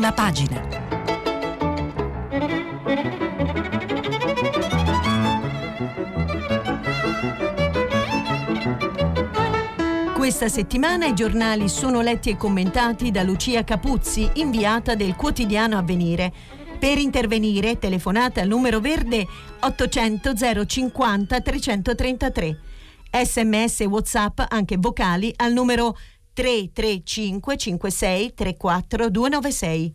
[0.00, 0.66] prima pagina.
[10.14, 16.32] Questa settimana i giornali sono letti e commentati da Lucia Capuzzi, inviata del quotidiano Avvenire.
[16.78, 19.26] Per intervenire telefonate al numero verde
[19.60, 22.58] 800 050 333.
[23.22, 25.94] Sms WhatsApp anche vocali al numero
[26.40, 29.94] 335 56 34 296.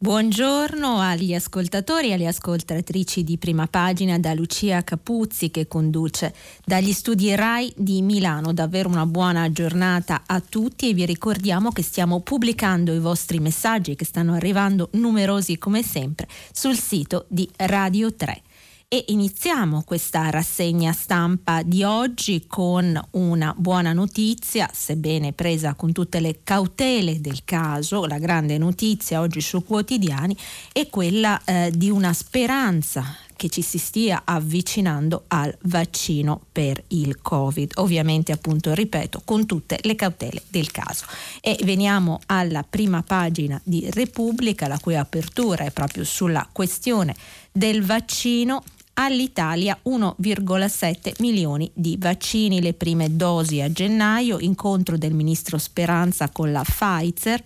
[0.00, 6.92] Buongiorno agli ascoltatori e alle ascoltatrici di prima pagina da Lucia Capuzzi che conduce dagli
[6.92, 8.52] studi RAI di Milano.
[8.52, 13.94] Davvero una buona giornata a tutti e vi ricordiamo che stiamo pubblicando i vostri messaggi
[13.94, 18.42] che stanno arrivando numerosi come sempre sul sito di Radio 3
[18.90, 26.20] e iniziamo questa rassegna stampa di oggi con una buona notizia, sebbene presa con tutte
[26.20, 30.34] le cautele del caso, la grande notizia oggi su quotidiani
[30.72, 37.20] è quella eh, di una speranza che ci si stia avvicinando al vaccino per il
[37.20, 37.72] Covid.
[37.76, 41.04] Ovviamente, appunto, ripeto, con tutte le cautele del caso.
[41.40, 47.14] E veniamo alla prima pagina di Repubblica, la cui apertura è proprio sulla questione
[47.52, 48.64] del vaccino
[49.00, 56.50] all'Italia 1,7 milioni di vaccini, le prime dosi a gennaio, incontro del ministro Speranza con
[56.50, 57.44] la Pfizer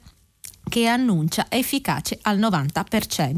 [0.73, 3.35] che annuncia efficace al 90%.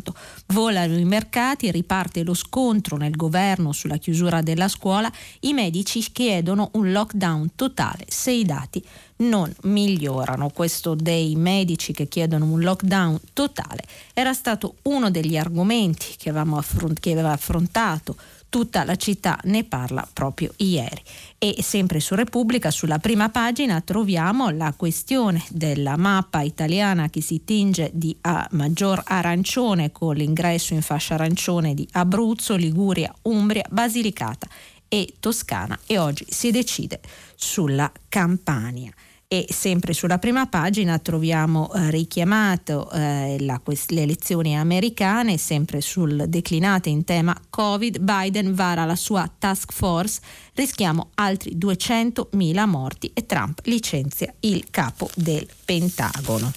[0.46, 5.10] Volano i mercati, riparte lo scontro nel governo sulla chiusura della scuola,
[5.40, 8.80] i medici chiedono un lockdown totale se i dati
[9.16, 10.50] non migliorano.
[10.50, 13.82] Questo dei medici che chiedono un lockdown totale
[14.12, 18.14] era stato uno degli argomenti che, affront- che aveva affrontato
[18.54, 21.02] tutta la città ne parla proprio ieri.
[21.38, 27.42] E sempre su Repubblica, sulla prima pagina, troviamo la questione della mappa italiana che si
[27.44, 28.16] tinge di
[28.50, 34.46] maggior arancione con l'ingresso in fascia arancione di Abruzzo, Liguria, Umbria, Basilicata
[34.86, 37.00] e Toscana e oggi si decide
[37.34, 38.92] sulla Campania
[39.34, 46.26] e sempre sulla prima pagina troviamo eh, richiamato eh, la, le elezioni americane, sempre sul
[46.28, 50.20] declinate in tema Covid, Biden vara la sua task force,
[50.54, 56.52] rischiamo altri 200.000 morti e Trump licenzia il capo del Pentagono.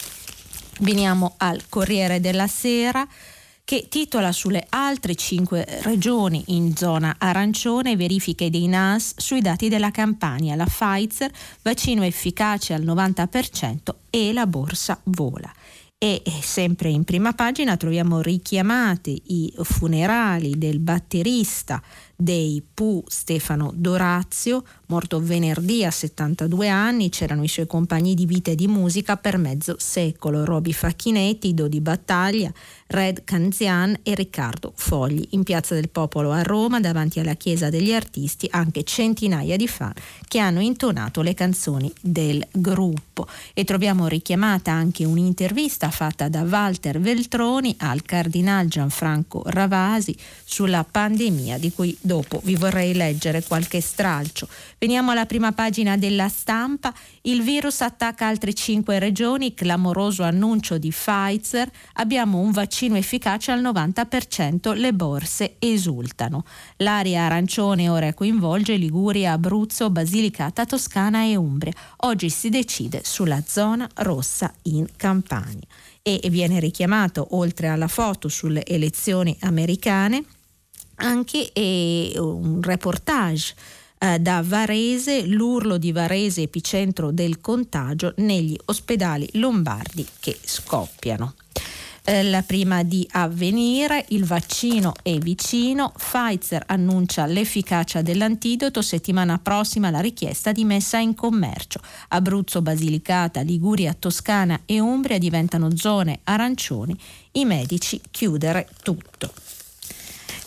[0.82, 3.08] Veniamo al Corriere della Sera
[3.68, 9.92] che titola sulle altre cinque regioni in zona arancione verifiche dei NAS sui dati della
[9.92, 10.56] campagna.
[10.56, 11.30] La Pfizer,
[11.64, 13.78] vaccino efficace al 90%
[14.10, 15.52] e la borsa vola.
[15.98, 21.84] E sempre in prima pagina troviamo richiamati i funerali del batterista
[22.20, 28.50] dei Pooh Stefano Dorazio, morto venerdì a 72 anni, c'erano i suoi compagni di vita
[28.50, 32.52] e di musica per mezzo secolo, Roby Facchinetti, Dodi Battaglia,
[32.88, 35.28] Red Canzian e Riccardo Fogli.
[35.32, 39.94] In Piazza del Popolo a Roma, davanti alla Chiesa degli Artisti, anche centinaia di fan
[40.28, 43.28] che hanno intonato le canzoni del gruppo.
[43.54, 51.58] E troviamo richiamata anche un'intervista fatta da Walter Veltroni al Cardinal Gianfranco Ravasi sulla pandemia
[51.60, 54.48] di cui dopo vi vorrei leggere qualche stralcio.
[54.80, 56.92] Veniamo alla prima pagina della stampa.
[57.22, 61.70] Il virus attacca altre cinque regioni, clamoroso annuncio di Pfizer.
[61.94, 66.44] Abbiamo un vaccino efficace al 90%, le borse esultano.
[66.78, 71.74] L'area arancione ora coinvolge Liguria, Abruzzo, Basilicata, Toscana e Umbria.
[71.98, 75.68] Oggi si decide sulla zona rossa in Campania.
[76.02, 80.24] E viene richiamato, oltre alla foto sulle elezioni americane,
[80.98, 83.54] anche eh, un reportage
[84.00, 91.34] eh, da Varese, l'urlo di Varese epicentro del contagio negli ospedali lombardi che scoppiano.
[92.10, 99.90] Eh, la prima di avvenire, il vaccino è vicino, Pfizer annuncia l'efficacia dell'antidoto, settimana prossima
[99.90, 101.82] la richiesta di messa in commercio.
[102.10, 106.98] Abruzzo, Basilicata, Liguria, Toscana e Umbria diventano zone arancioni,
[107.34, 109.34] i medici chiudere tutto.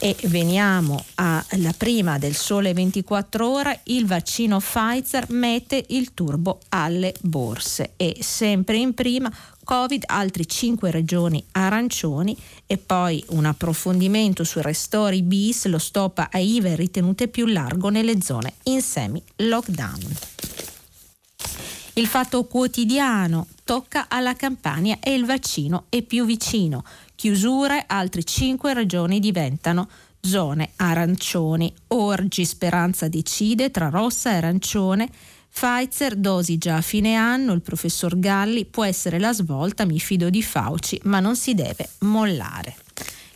[0.02, 7.14] E veniamo alla prima del sole 24 ore, il vaccino Pfizer mette il turbo alle
[7.20, 7.93] borse.
[7.97, 9.31] E sempre in prima
[9.62, 12.35] Covid, altre 5 regioni arancioni.
[12.67, 18.23] E poi un approfondimento sui restori bis, lo stop a IVA ritenute più largo nelle
[18.23, 20.17] zone in semi lockdown.
[21.94, 26.85] Il fatto quotidiano tocca alla Campania e il vaccino è più vicino
[27.20, 29.90] chiusure, altre cinque regioni diventano
[30.22, 31.70] zone arancioni.
[31.88, 35.06] Orgi Speranza decide tra rossa e arancione
[35.52, 40.31] Pfizer, dosi già a fine anno, il professor Galli, può essere la svolta, mi fido
[40.31, 42.75] di Fauci, ma non si deve mollare.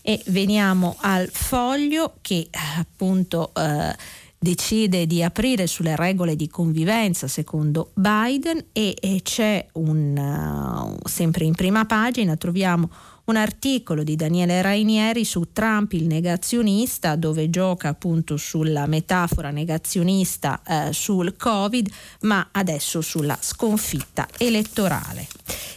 [0.00, 2.48] E veniamo al foglio che
[2.78, 3.94] appunto eh,
[4.38, 11.44] decide di aprire sulle regole di convivenza secondo Biden e, e c'è un, uh, sempre
[11.44, 12.90] in prima pagina troviamo
[13.24, 20.60] un articolo di Daniele Rainieri su Trump il negazionista dove gioca appunto sulla metafora negazionista
[20.66, 21.90] eh, sul Covid
[22.20, 25.26] ma adesso sulla sconfitta elettorale.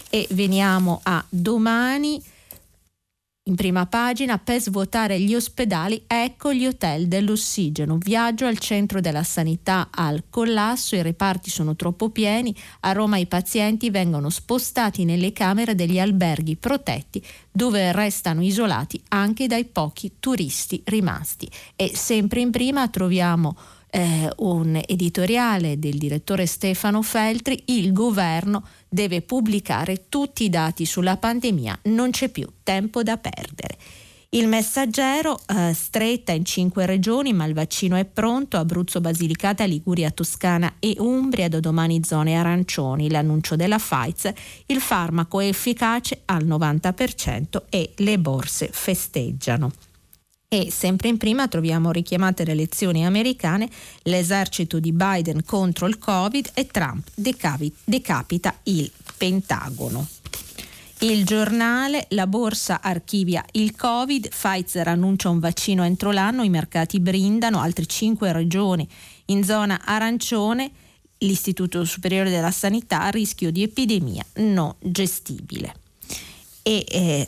[0.10, 2.22] E veniamo a domani
[3.48, 7.98] in prima pagina, per svuotare gli ospedali, ecco gli hotel dell'ossigeno.
[7.98, 13.26] Viaggio al centro della sanità al collasso, i reparti sono troppo pieni, a Roma i
[13.26, 20.82] pazienti vengono spostati nelle camere degli alberghi protetti dove restano isolati anche dai pochi turisti
[20.86, 21.50] rimasti.
[21.76, 23.56] E sempre in prima troviamo
[23.90, 31.18] eh, un editoriale del direttore Stefano Feltri, il governo deve pubblicare tutti i dati sulla
[31.18, 33.78] pandemia, non c'è più tempo da perdere.
[34.32, 40.12] Il messaggero eh, stretta in cinque regioni, ma il vaccino è pronto, Abruzzo, Basilicata, Liguria,
[40.12, 44.36] Toscana e Umbria, da domani zone arancioni, l'annuncio della Pfizer,
[44.66, 49.72] il farmaco è efficace al 90% e le borse festeggiano.
[50.50, 53.70] E sempre in prima troviamo richiamate le elezioni americane,
[54.04, 60.08] l'esercito di Biden contro il Covid e Trump decapita il Pentagono.
[61.00, 67.02] Il giornale, la borsa archivia il Covid, Pfizer annuncia un vaccino entro l'anno, i mercati
[67.02, 68.88] brindano, altre cinque regioni
[69.26, 70.72] in zona arancione,
[71.18, 75.76] l'Istituto Superiore della Sanità, rischio di epidemia non gestibile.
[76.64, 77.28] E eh,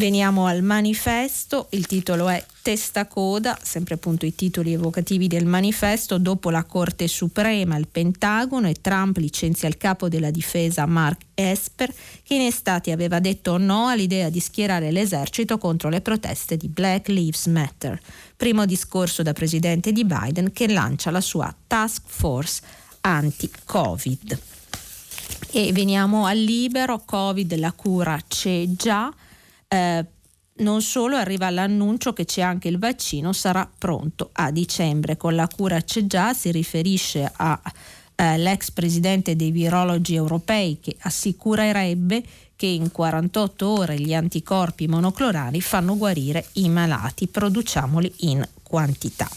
[0.00, 6.16] Veniamo al manifesto, il titolo è Testa Coda, sempre appunto i titoli evocativi del manifesto,
[6.16, 11.92] dopo la Corte Suprema, il Pentagono e Trump licenzia il capo della difesa Mark Esper,
[12.22, 17.08] che in estate aveva detto no all'idea di schierare l'esercito contro le proteste di Black
[17.08, 18.00] Lives Matter.
[18.38, 22.62] Primo discorso da presidente di Biden che lancia la sua task force
[23.02, 24.40] anti-Covid.
[25.50, 29.12] E veniamo al libero, Covid, la cura c'è già.
[29.72, 30.04] Eh,
[30.60, 35.16] non solo arriva l'annuncio che c'è anche il vaccino, sarà pronto a dicembre.
[35.16, 42.22] Con la cura c'è già, si riferisce all'ex eh, presidente dei virologi europei che assicurerebbe
[42.56, 49.28] che in 48 ore gli anticorpi monoclonali fanno guarire i malati, produciamoli in quantità.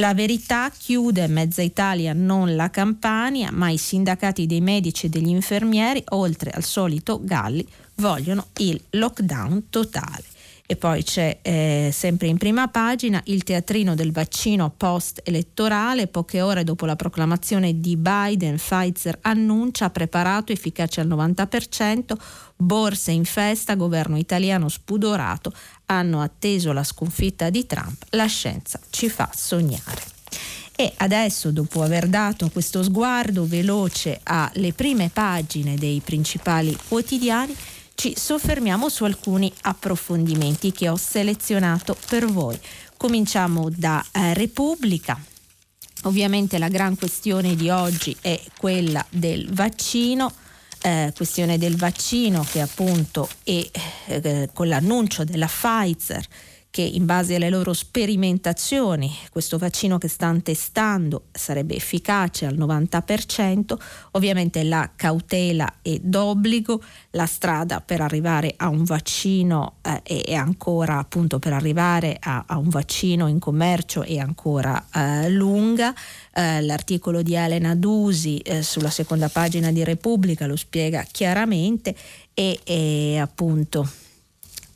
[0.00, 5.28] La verità chiude mezza Italia, non la Campania, ma i sindacati dei medici e degli
[5.28, 7.66] infermieri, oltre al solito Galli,
[7.96, 10.29] vogliono il lockdown totale.
[10.70, 16.06] E poi c'è eh, sempre in prima pagina il teatrino del vaccino post-elettorale.
[16.06, 22.12] Poche ore dopo la proclamazione di Biden, Pfizer annuncia preparato, efficace al 90%,
[22.54, 25.52] borse in festa, governo italiano spudorato,
[25.86, 28.04] hanno atteso la sconfitta di Trump.
[28.10, 30.02] La scienza ci fa sognare.
[30.76, 37.56] E adesso, dopo aver dato questo sguardo veloce alle prime pagine dei principali quotidiani,
[38.00, 42.58] ci soffermiamo su alcuni approfondimenti che ho selezionato per voi.
[42.96, 45.22] Cominciamo da eh, Repubblica.
[46.04, 50.32] Ovviamente la gran questione di oggi è quella del vaccino.
[50.80, 53.68] Eh, questione del vaccino che appunto è
[54.06, 56.24] eh, con l'annuncio della Pfizer
[56.70, 63.76] che in base alle loro sperimentazioni questo vaccino che stanno testando sarebbe efficace al 90%,
[64.12, 70.98] ovviamente la cautela è d'obbligo, la strada per arrivare a un vaccino eh, è ancora
[70.98, 75.92] appunto per arrivare a, a, un vaccino in commercio è ancora eh, lunga.
[76.32, 81.96] Eh, l'articolo di Elena Dusi eh, sulla seconda pagina di Repubblica lo spiega chiaramente
[82.32, 83.88] e, e appunto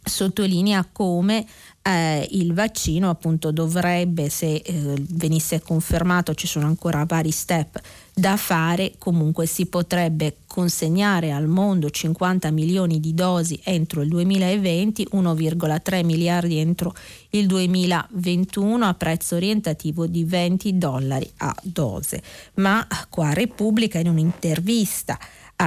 [0.04, 1.46] sottolinea come
[1.86, 7.78] eh, il vaccino appunto dovrebbe, se eh, venisse confermato, ci sono ancora vari step
[8.14, 15.08] da fare, comunque si potrebbe consegnare al mondo 50 milioni di dosi entro il 2020,
[15.12, 16.94] 1,3 miliardi entro
[17.30, 22.22] il 2021 a prezzo orientativo di 20 dollari a dose.
[22.54, 25.18] Ma qua Repubblica in un'intervista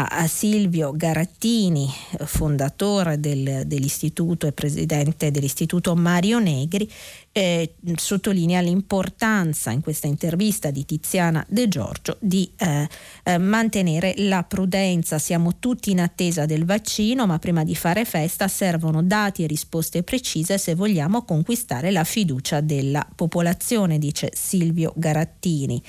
[0.06, 1.89] a, Silvio Garattini,
[2.25, 6.89] fondatore del, dell'istituto e presidente dell'istituto Mario Negri,
[7.32, 12.88] eh, sottolinea l'importanza in questa intervista di Tiziana De Giorgio di eh,
[13.24, 15.18] eh, mantenere la prudenza.
[15.18, 20.04] Siamo tutti in attesa del vaccino, ma prima di fare festa servono dati e risposte
[20.04, 25.82] precise se vogliamo conquistare la fiducia della popolazione, dice Silvio Garattini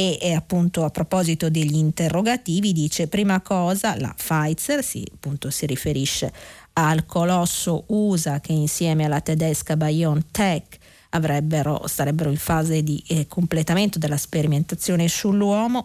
[0.00, 5.66] e, e, appunto a proposito degli interrogativi dice prima cosa la Pfizer si, appunto, si
[5.66, 6.32] riferisce
[6.72, 10.78] al colosso USA che insieme alla tedesca BioNTech
[11.84, 15.84] sarebbero in fase di eh, completamento della sperimentazione sull'uomo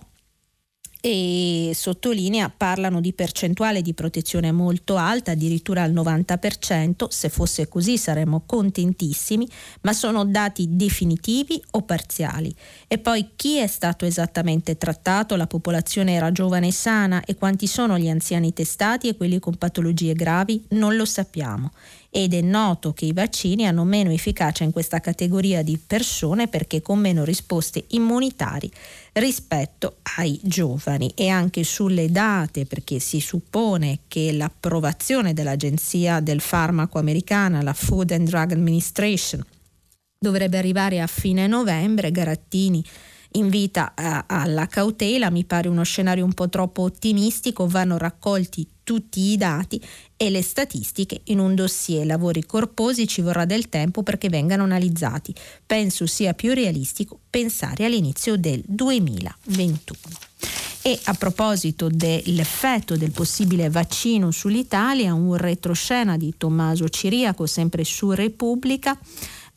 [1.08, 8.00] e sottolinea parlano di percentuale di protezione molto alta, addirittura al 90%, se fosse così
[8.00, 9.48] saremmo contentissimi,
[9.82, 12.52] ma sono dati definitivi o parziali.
[12.88, 15.36] E poi chi è stato esattamente trattato?
[15.36, 19.58] La popolazione era giovane e sana e quanti sono gli anziani testati e quelli con
[19.58, 20.66] patologie gravi?
[20.70, 21.72] Non lo sappiamo
[22.18, 26.82] ed è noto che i vaccini hanno meno efficacia in questa categoria di persone perché
[26.82, 28.70] con meno risposte immunitarie
[29.12, 31.12] rispetto ai giovani.
[31.14, 38.12] E anche sulle date perché si suppone che l'approvazione dell'agenzia del farmaco americana, la Food
[38.12, 39.44] and Drug Administration,
[40.18, 42.82] dovrebbe arrivare a fine novembre, Garattini
[43.32, 49.32] invita a, alla cautela, mi pare uno scenario un po' troppo ottimistico, vanno raccolti tutti
[49.32, 49.82] i dati
[50.16, 55.36] e le statistiche in un dossier lavori corposi ci vorrà del tempo perché vengano analizzati.
[55.66, 59.98] Penso sia più realistico pensare all'inizio del 2021.
[60.84, 68.12] E a proposito dell'effetto del possibile vaccino sull'Italia, un retroscena di Tommaso Ciriaco, sempre su
[68.12, 68.96] Repubblica,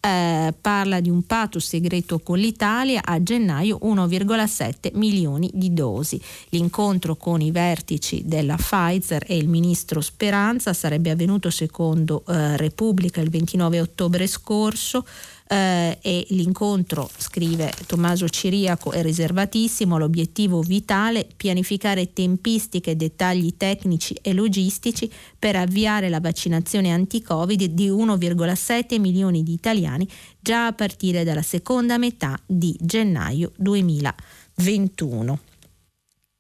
[0.01, 6.21] eh, parla di un patto segreto con l'Italia a gennaio 1,7 milioni di dosi.
[6.51, 13.21] L'incontro con i vertici della Pfizer e il ministro Speranza sarebbe avvenuto secondo eh, Repubblica
[13.21, 15.05] il 29 ottobre scorso
[15.49, 24.35] eh, e l'incontro, scrive Tommaso Ciriaco, è riservatissimo, l'obiettivo vitale pianificare tempistiche, dettagli tecnici e
[24.35, 30.07] logistici per avviare la vaccinazione anti-Covid di 1,7 milioni di italiani
[30.39, 35.48] già a partire dalla seconda metà di gennaio 2021.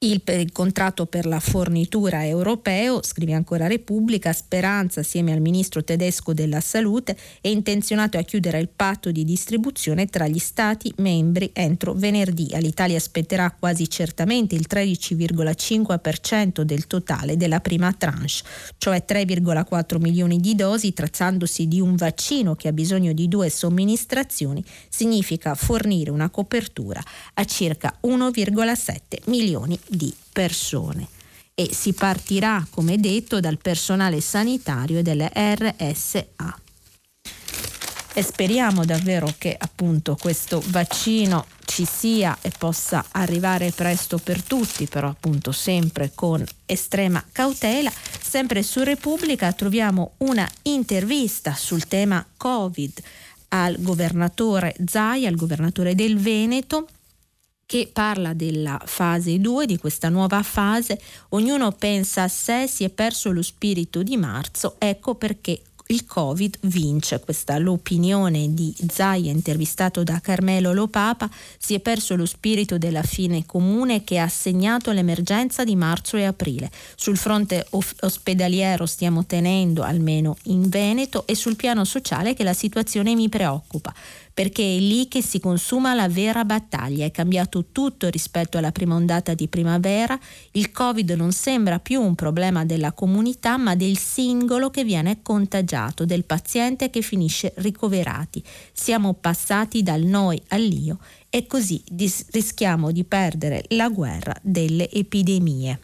[0.01, 6.33] Il, il, contratto per la fornitura europeo, scrive ancora Repubblica, Speranza assieme al ministro tedesco
[6.33, 11.95] della salute è intenzionato a chiudere il patto di distribuzione tra gli stati membri entro
[11.95, 12.51] venerdì.
[12.53, 18.45] All'Italia aspetterà quasi certamente il 13,5% del totale della prima tranche,
[18.79, 24.65] cioè 3,4 milioni di dosi, trattandosi di un vaccino che ha bisogno di due somministrazioni,
[24.89, 27.03] significa fornire una copertura
[27.35, 31.09] a circa 1,7 milioni di persone
[31.55, 36.61] e si partirà, come detto, dal personale sanitario e delle RSA.
[38.15, 44.87] E speriamo davvero che appunto questo vaccino ci sia e possa arrivare presto per tutti,
[44.87, 47.93] però appunto sempre con estrema cautela.
[48.21, 53.01] Sempre su Repubblica troviamo una intervista sul tema Covid
[53.49, 56.89] al governatore Zaia, al governatore del Veneto,
[57.69, 60.99] che parla della fase 2, di questa nuova fase,
[61.31, 66.57] ognuno pensa a sé, si è perso lo spirito di marzo, ecco perché il Covid
[66.63, 67.21] vince.
[67.21, 71.29] Questa è l'opinione di Zaia intervistato da Carmelo Lopapa.
[71.59, 76.25] Si è perso lo spirito della fine comune che ha segnato l'emergenza di marzo e
[76.25, 76.71] aprile.
[76.95, 77.67] Sul fronte
[78.01, 83.95] ospedaliero stiamo tenendo, almeno in Veneto, e sul piano sociale che la situazione mi preoccupa
[84.39, 87.05] perché è lì che si consuma la vera battaglia.
[87.05, 90.17] È cambiato tutto rispetto alla prima ondata di primavera.
[90.53, 96.05] Il Covid non sembra più un problema della comunità, ma del singolo che viene contagiato,
[96.05, 98.41] del paziente che finisce ricoverati.
[98.73, 101.83] Siamo passati dal noi all'io e così
[102.31, 105.81] rischiamo di perdere la guerra delle epidemie.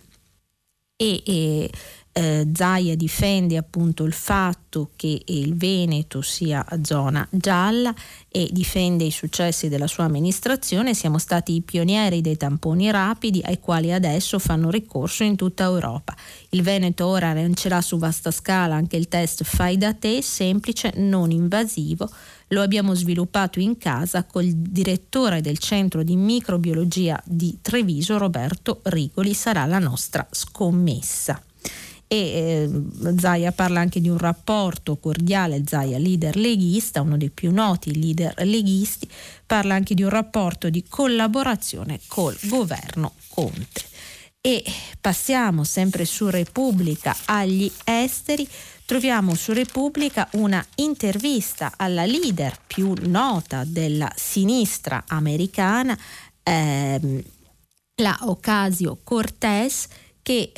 [0.95, 1.71] E, e
[2.17, 7.93] eh, Zaia difende appunto il fatto che il Veneto sia zona gialla
[8.29, 10.95] e difende i successi della sua amministrazione.
[10.95, 16.15] Siamo stati i pionieri dei tamponi rapidi ai quali adesso fanno ricorso in tutta Europa.
[16.51, 21.33] Il Veneto ora lancerà su vasta scala anche il test fai da te, semplice, non
[21.33, 22.09] invasivo.
[22.49, 29.35] Lo abbiamo sviluppato in casa col direttore del centro di microbiologia di Treviso, Roberto Rigoli,
[29.35, 31.43] sarà la nostra scommessa
[32.15, 37.51] e eh, Zaia parla anche di un rapporto cordiale, Zaia leader leghista, uno dei più
[37.51, 39.09] noti leader leghisti,
[39.45, 43.83] parla anche di un rapporto di collaborazione col governo Conte.
[44.41, 44.63] E
[45.01, 48.47] passiamo sempre su Repubblica agli esteri,
[48.85, 55.99] troviamo su Repubblica una intervista alla leader più nota della sinistra americana,
[56.45, 57.23] ehm,
[57.97, 59.89] la Ocasio Cortez,
[60.23, 60.53] che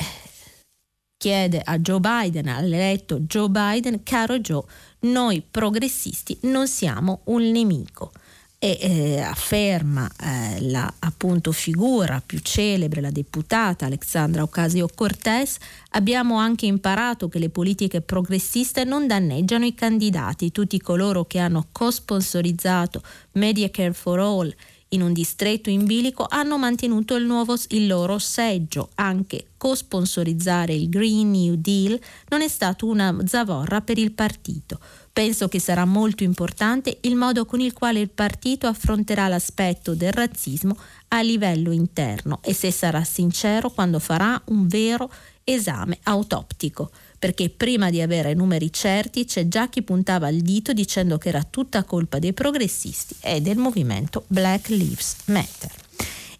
[1.17, 4.63] chiede a Joe Biden, all'eletto Joe Biden, caro Joe,
[4.99, 8.11] noi progressisti non siamo un nemico.
[8.59, 15.57] E eh, afferma eh, la appunto figura più celebre, la deputata Alexandra Ocasio-Cortez,
[15.91, 21.67] abbiamo anche imparato che le politiche progressiste non danneggiano i candidati, tutti coloro che hanno
[21.71, 24.55] co-sponsorizzato Medicare for All
[24.89, 28.89] in un distretto in bilico hanno mantenuto il, nuovo, il loro seggio.
[28.95, 34.79] Anche co-sponsorizzare il Green New Deal non è stato una zavorra per il partito.
[35.11, 40.11] Penso che sarà molto importante il modo con il quale il partito affronterà l'aspetto del
[40.11, 40.77] razzismo
[41.09, 45.11] a livello interno e se sarà sincero quando farà un vero
[45.43, 51.17] esame autoptico, perché prima di avere numeri certi c'è già chi puntava il dito dicendo
[51.17, 55.71] che era tutta colpa dei progressisti e del movimento Black Lives Matter.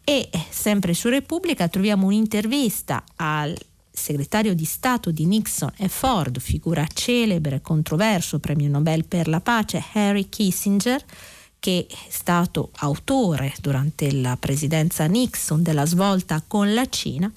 [0.03, 3.57] E sempre su Repubblica troviamo un'intervista al
[3.91, 9.84] segretario di Stato di Nixon e Ford, figura celebre, controverso, premio Nobel per la pace,
[9.93, 11.03] Harry Kissinger,
[11.60, 17.29] che è stato autore durante la presidenza Nixon della svolta con la Cina,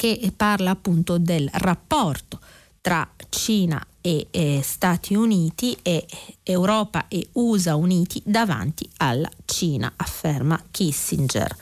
[0.00, 2.40] che parla appunto del rapporto
[2.80, 6.06] tra Cina e eh, Stati Uniti e
[6.42, 11.54] Europa e USA uniti davanti alla Cina, afferma Kissinger.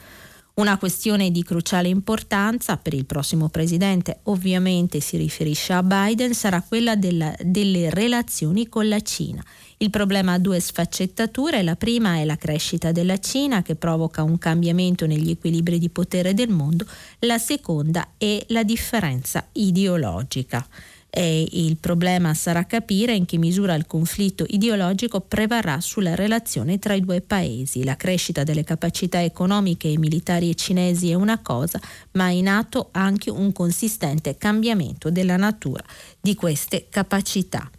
[0.55, 6.63] Una questione di cruciale importanza per il prossimo presidente, ovviamente si riferisce a Biden, sarà
[6.63, 9.45] quella della, delle relazioni con la Cina.
[9.81, 14.37] Il problema ha due sfaccettature, la prima è la crescita della Cina che provoca un
[14.37, 16.85] cambiamento negli equilibri di potere del mondo,
[17.21, 20.67] la seconda è la differenza ideologica.
[21.09, 26.95] E il problema sarà capire in che misura il conflitto ideologico prevarrà sulla relazione tra
[26.95, 27.85] i due paesi.
[27.85, 31.81] La crescita delle capacità economiche e militari cinesi è una cosa,
[32.13, 35.85] ma è in atto anche un consistente cambiamento della natura
[36.21, 37.71] di queste capacità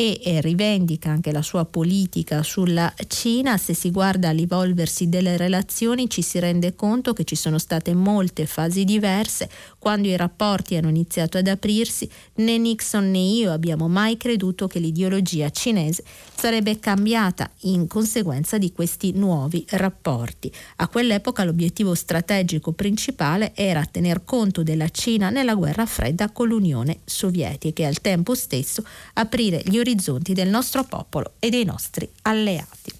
[0.00, 6.22] e rivendica anche la sua politica sulla Cina, se si guarda all'evolversi delle relazioni ci
[6.22, 11.36] si rende conto che ci sono state molte fasi diverse, quando i rapporti hanno iniziato
[11.36, 16.02] ad aprirsi né Nixon né io abbiamo mai creduto che l'ideologia cinese
[16.34, 20.50] sarebbe cambiata in conseguenza di questi nuovi rapporti.
[20.76, 27.00] A quell'epoca l'obiettivo strategico principale era tener conto della Cina nella guerra fredda con l'Unione
[27.04, 28.82] Sovietica e al tempo stesso
[29.12, 32.92] aprire gli orizzonti orizzonti del nostro popolo e dei nostri alleati.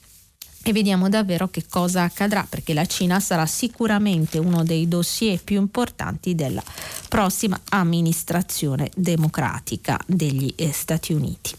[0.63, 5.59] E vediamo davvero che cosa accadrà perché la Cina sarà sicuramente uno dei dossier più
[5.59, 6.63] importanti della
[7.09, 11.55] prossima amministrazione democratica degli eh, Stati Uniti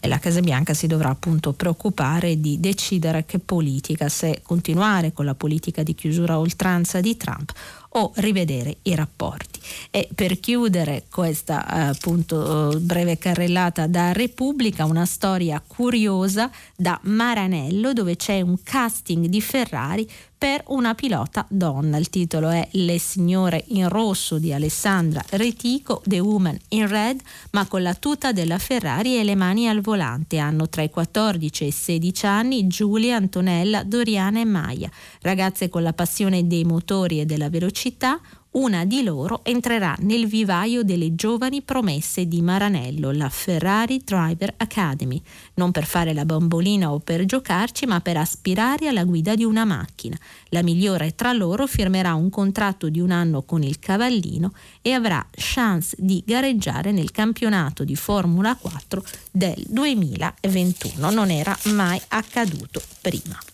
[0.00, 5.24] e la Casa Bianca si dovrà appunto preoccupare di decidere che politica, se continuare con
[5.24, 7.52] la politica di chiusura a oltranza di Trump
[7.90, 9.51] o rivedere i rapporti.
[9.90, 17.92] E per chiudere questa eh, appunto breve carrellata da Repubblica, una storia curiosa da Maranello
[17.92, 20.08] dove c'è un casting di Ferrari
[20.42, 21.98] per una pilota donna.
[21.98, 27.20] Il titolo è Le signore in rosso di Alessandra Retico, The Woman in Red,
[27.52, 30.38] ma con la tuta della Ferrari e le mani al volante.
[30.38, 35.84] Hanno tra i 14 e i 16 anni Giulia, Antonella, Doriana e Maya, ragazze con
[35.84, 38.20] la passione dei motori e della velocità,
[38.52, 45.20] una di loro entrerà nel vivaio delle giovani promesse di Maranello, la Ferrari Driver Academy,
[45.54, 49.64] non per fare la bambolina o per giocarci, ma per aspirare alla guida di una
[49.64, 50.18] macchina.
[50.48, 55.24] La migliore tra loro firmerà un contratto di un anno con il cavallino e avrà
[55.30, 61.10] chance di gareggiare nel campionato di Formula 4 del 2021.
[61.10, 63.51] Non era mai accaduto prima.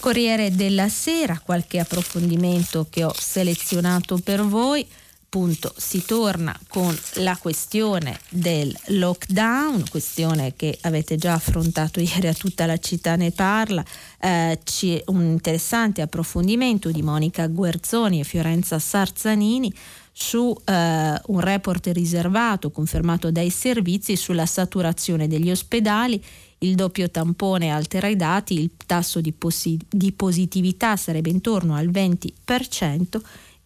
[0.00, 4.84] Corriere della Sera, qualche approfondimento che ho selezionato per voi.
[5.32, 12.34] Appunto, si torna con la questione del lockdown, questione che avete già affrontato ieri a
[12.34, 13.84] tutta la città ne parla.
[14.18, 19.72] Eh, c'è un interessante approfondimento di Monica Guerzoni e Fiorenza Sarzanini
[20.12, 26.20] su eh, un report riservato confermato dai servizi sulla saturazione degli ospedali
[26.62, 31.88] il doppio tampone altera i dati, il tasso di, posi- di positività sarebbe intorno al
[31.88, 33.20] 20%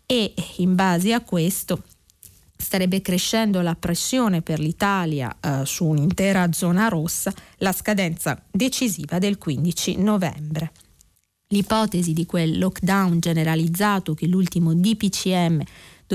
[0.07, 1.83] e in base a questo
[2.57, 9.39] starebbe crescendo la pressione per l'Italia eh, su un'intera zona rossa, la scadenza decisiva del
[9.39, 10.73] 15 novembre.
[11.49, 15.63] L'ipotesi di quel lockdown generalizzato che l'ultimo DPCM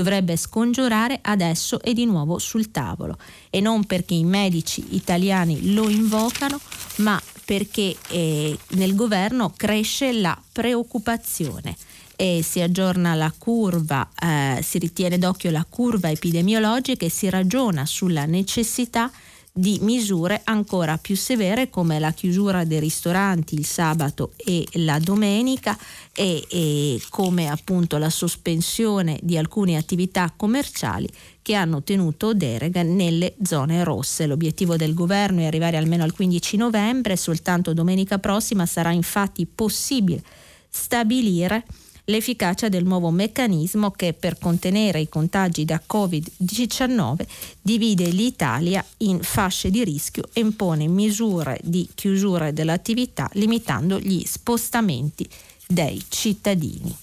[0.00, 3.18] dovrebbe scongiurare adesso è di nuovo sul tavolo.
[3.50, 6.58] E non perché i medici italiani lo invocano,
[6.96, 11.76] ma perché eh, nel governo cresce la preoccupazione
[12.16, 17.86] e si aggiorna la curva, eh, si ritiene d'occhio la curva epidemiologica e si ragiona
[17.86, 24.66] sulla necessità di misure ancora più severe come la chiusura dei ristoranti il sabato e
[24.74, 25.76] la domenica
[26.14, 31.08] e, e come appunto la sospensione di alcune attività commerciali
[31.42, 34.26] che hanno tenuto derega nelle zone rosse.
[34.26, 40.22] L'obiettivo del governo è arrivare almeno al 15 novembre, soltanto domenica prossima sarà infatti possibile
[40.68, 41.64] stabilire
[42.10, 47.24] l'efficacia del nuovo meccanismo che per contenere i contagi da Covid-19
[47.62, 55.26] divide l'Italia in fasce di rischio e impone misure di chiusura dell'attività limitando gli spostamenti
[55.66, 56.94] dei cittadini.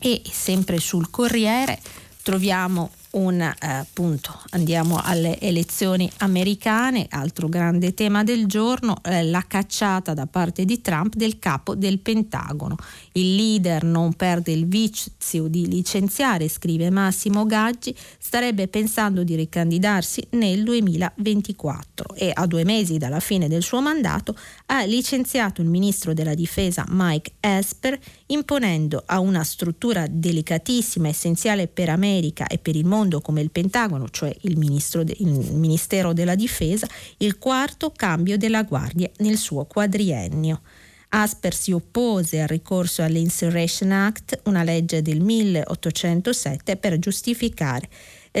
[0.00, 1.80] E sempre sul Corriere
[2.22, 9.44] troviamo un eh, appunto andiamo alle elezioni americane, altro grande tema del giorno, eh, la
[9.46, 12.76] cacciata da parte di Trump del capo del Pentagono.
[13.12, 20.26] Il leader non perde il vizio di licenziare, scrive Massimo Gaggi, starebbe pensando di ricandidarsi
[20.30, 26.12] nel 2024 e a due mesi dalla fine del suo mandato ha licenziato il ministro
[26.12, 32.84] della difesa Mike Esper imponendo a una struttura delicatissima, essenziale per America e per il
[32.84, 38.36] mondo mondo come il Pentagono, cioè il, de, il Ministero della Difesa, il quarto cambio
[38.36, 40.62] della Guardia nel suo quadriennio.
[41.10, 47.88] Asper si oppose al ricorso all'Insurrection Act, una legge del 1807, per giustificare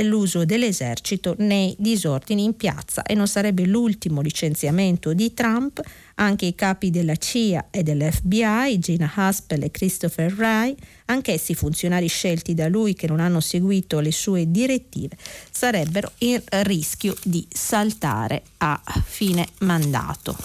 [0.02, 5.80] l'uso dell'esercito nei disordini in piazza e non sarebbe l'ultimo licenziamento di Trump.
[6.16, 10.74] Anche i capi della CIA e dell'FBI, Gina Haspel e Christopher Wray,
[11.06, 15.16] anch'essi funzionari scelti da lui che non hanno seguito le sue direttive,
[15.50, 20.36] sarebbero in rischio di saltare a fine mandato.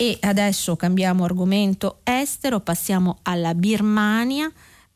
[0.00, 4.48] E adesso cambiamo argomento estero, passiamo alla Birmania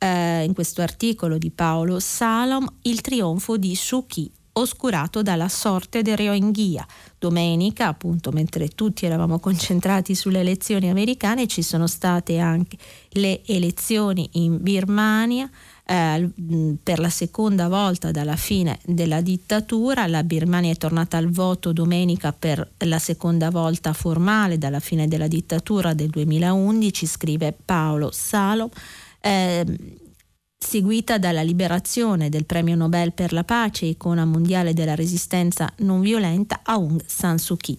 [0.03, 6.17] eh, in questo articolo di Paolo Salom il trionfo di Suki oscurato dalla sorte del
[6.17, 6.85] Rohingya.
[7.19, 12.77] Domenica, appunto, mentre tutti eravamo concentrati sulle elezioni americane, ci sono state anche
[13.11, 15.49] le elezioni in Birmania.
[15.85, 16.31] Eh,
[16.81, 20.07] per la seconda volta dalla fine della dittatura.
[20.07, 25.27] La Birmania è tornata al voto domenica per la seconda volta formale dalla fine della
[25.27, 28.71] dittatura del 2011, scrive Paolo Salom
[29.23, 29.65] eh,
[30.59, 36.61] seguita dalla liberazione del premio Nobel per la pace, icona mondiale della resistenza non violenta,
[36.65, 37.77] Aung San Suu Kyi.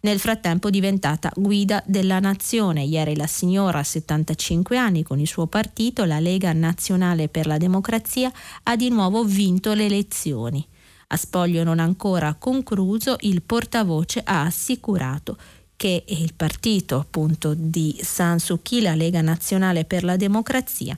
[0.00, 2.82] Nel frattempo diventata guida della nazione.
[2.82, 7.56] Ieri la signora, a 75 anni, con il suo partito, la Lega Nazionale per la
[7.56, 8.30] Democrazia,
[8.64, 10.66] ha di nuovo vinto le elezioni.
[11.08, 15.38] A spoglio non ancora concluso, il portavoce ha assicurato
[15.84, 20.96] che il partito appunto di San Suu Kyi, la Lega Nazionale per la Democrazia,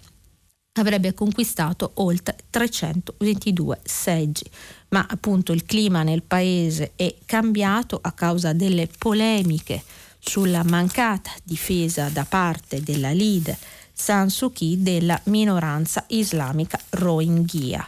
[0.74, 4.44] avrebbe conquistato oltre 322 seggi.
[4.90, 9.82] Ma appunto il clima nel paese è cambiato a causa delle polemiche
[10.20, 13.58] sulla mancata difesa da parte della leader
[13.92, 17.84] San Suu Kyi della minoranza islamica Rohingya.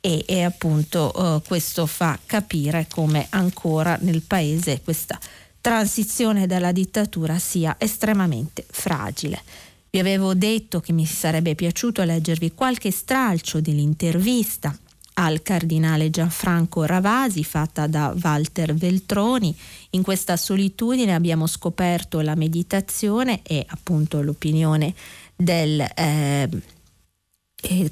[0.00, 5.18] E, e appunto eh, questo fa capire come ancora nel paese questa
[5.60, 9.42] transizione dalla dittatura sia estremamente fragile.
[9.90, 14.76] Vi avevo detto che mi sarebbe piaciuto leggervi qualche stralcio dell'intervista
[15.14, 19.54] al cardinale Gianfranco Ravasi fatta da Walter Veltroni.
[19.90, 24.94] In questa solitudine abbiamo scoperto la meditazione e appunto l'opinione
[25.34, 26.48] del eh,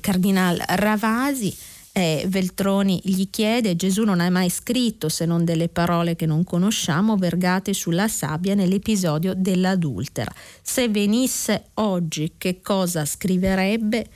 [0.01, 1.57] cardinale Ravasi
[1.99, 6.45] eh, Veltroni gli chiede, Gesù non ha mai scritto se non delle parole che non
[6.45, 10.31] conosciamo vergate sulla sabbia nell'episodio dell'adultera.
[10.61, 14.07] Se venisse oggi che cosa scriverebbe?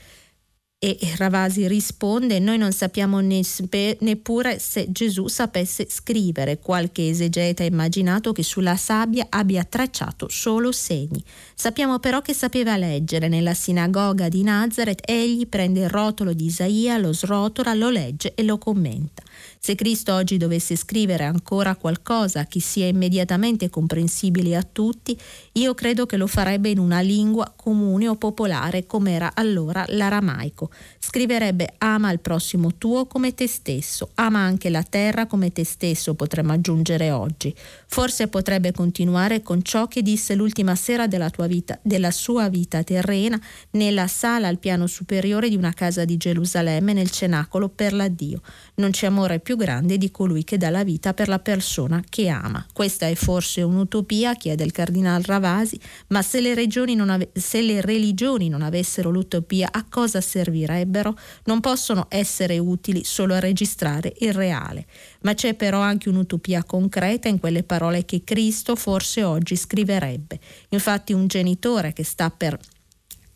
[0.82, 6.58] E Ravasi risponde: Noi non sappiamo neppure se Gesù sapesse scrivere.
[6.58, 11.22] Qualche esegeta ha immaginato che sulla sabbia abbia tracciato solo segni.
[11.54, 13.28] Sappiamo però che sapeva leggere.
[13.28, 18.42] Nella sinagoga di Nazareth egli prende il rotolo di Isaia, lo srotola, lo legge e
[18.42, 19.22] lo commenta.
[19.58, 25.14] Se Cristo oggi dovesse scrivere ancora qualcosa che sia immediatamente comprensibile a tutti,
[25.54, 30.70] io credo che lo farebbe in una lingua comune o popolare come era allora l'aramaico.
[31.00, 36.14] Scriverebbe ama il prossimo tuo come te stesso, ama anche la terra come te stesso,
[36.14, 37.52] potremmo aggiungere oggi.
[37.86, 43.40] Forse potrebbe continuare con ciò che disse l'ultima sera della, vita, della sua vita terrena
[43.70, 48.40] nella sala al piano superiore di una casa di Gerusalemme nel cenacolo per l'addio.
[48.76, 52.28] Non c'è amore più grande di colui che dà la vita per la persona che
[52.28, 52.64] ama.
[52.72, 58.48] Questa è forse un'utopia, chiede il cardinal Ravasi, ma se le, ave- se le religioni
[58.48, 60.48] non avessero l'utopia, a cosa servirebbe?
[60.50, 64.86] servirebbero non possono essere utili solo a registrare il reale,
[65.22, 70.38] ma c'è però anche un'utopia concreta in quelle parole che Cristo forse oggi scriverebbe.
[70.70, 72.58] Infatti un genitore che sta per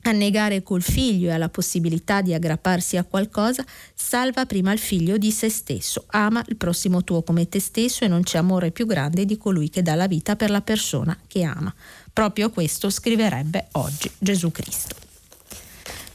[0.06, 5.16] a negare col figlio e alla possibilità di aggrapparsi a qualcosa, salva prima il figlio
[5.16, 8.84] di se stesso, ama il prossimo tuo come te stesso e non c'è amore più
[8.84, 11.74] grande di colui che dà la vita per la persona che ama.
[12.14, 14.94] Proprio questo scriverebbe oggi Gesù Cristo.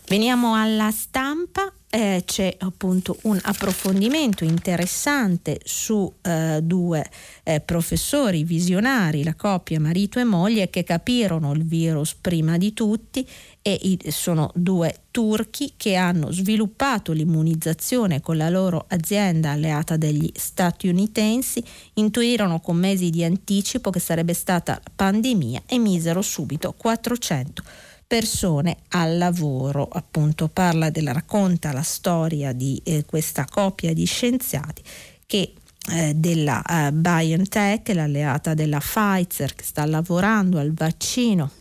[0.07, 7.05] Veniamo alla stampa, eh, c'è appunto un approfondimento interessante su eh, due
[7.43, 13.27] eh, professori visionari, la coppia marito e moglie, che capirono il virus prima di tutti
[13.75, 21.63] e sono due turchi che hanno sviluppato l'immunizzazione con la loro azienda alleata degli statunitensi,
[21.95, 27.63] intuirono con mesi di anticipo che sarebbe stata pandemia e misero subito 400
[28.07, 29.87] persone al lavoro.
[29.91, 34.81] Appunto parla della racconta la storia di eh, questa coppia di scienziati
[35.25, 35.53] che
[35.91, 41.51] eh, della eh, BioNTech, l'alleata della Pfizer che sta lavorando al vaccino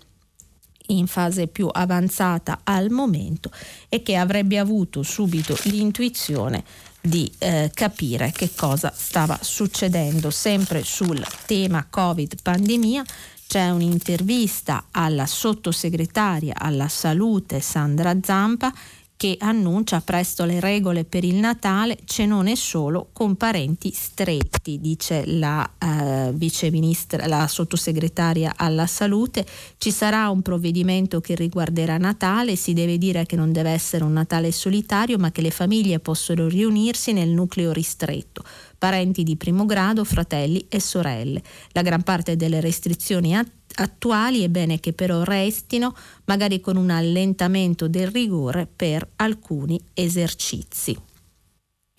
[0.89, 3.51] in fase più avanzata al momento
[3.89, 6.65] e che avrebbe avuto subito l'intuizione
[7.01, 13.05] di eh, capire che cosa stava succedendo sempre sul tema Covid pandemia.
[13.47, 18.71] C'è un'intervista alla sottosegretaria alla salute Sandra Zampa
[19.19, 25.69] che annuncia presto le regole per il Natale, cenone solo con parenti stretti, dice la
[25.77, 29.45] eh, la sottosegretaria alla salute.
[29.77, 34.13] Ci sarà un provvedimento che riguarderà Natale, si deve dire che non deve essere un
[34.13, 38.45] Natale solitario, ma che le famiglie possono riunirsi nel nucleo ristretto
[38.79, 41.43] parenti di primo grado, fratelli e sorelle.
[41.73, 43.37] La gran parte delle restrizioni
[43.75, 50.97] attuali è bene che però restino, magari con un allentamento del rigore per alcuni esercizi.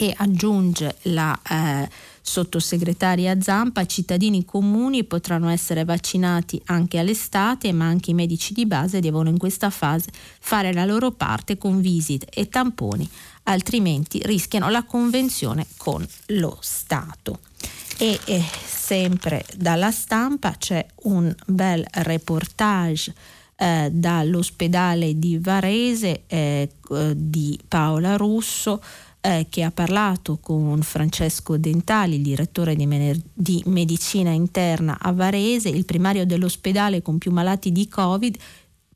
[0.02, 1.90] E aggiunge la eh,
[2.22, 9.02] sottosegretaria Zampa, cittadini comuni potranno essere vaccinati anche all'estate, ma anche i medici di base
[9.02, 13.10] devono in questa fase fare la loro parte con visite e tamponi,
[13.50, 17.40] altrimenti rischiano la convenzione con lo Stato.
[17.98, 23.14] E eh, sempre dalla stampa c'è un bel reportage
[23.56, 26.70] eh, dall'ospedale di Varese eh,
[27.14, 28.82] di Paola Russo
[29.22, 35.68] eh, che ha parlato con Francesco Dentali, direttore di, mener- di medicina interna a Varese,
[35.68, 38.38] il primario dell'ospedale con più malati di Covid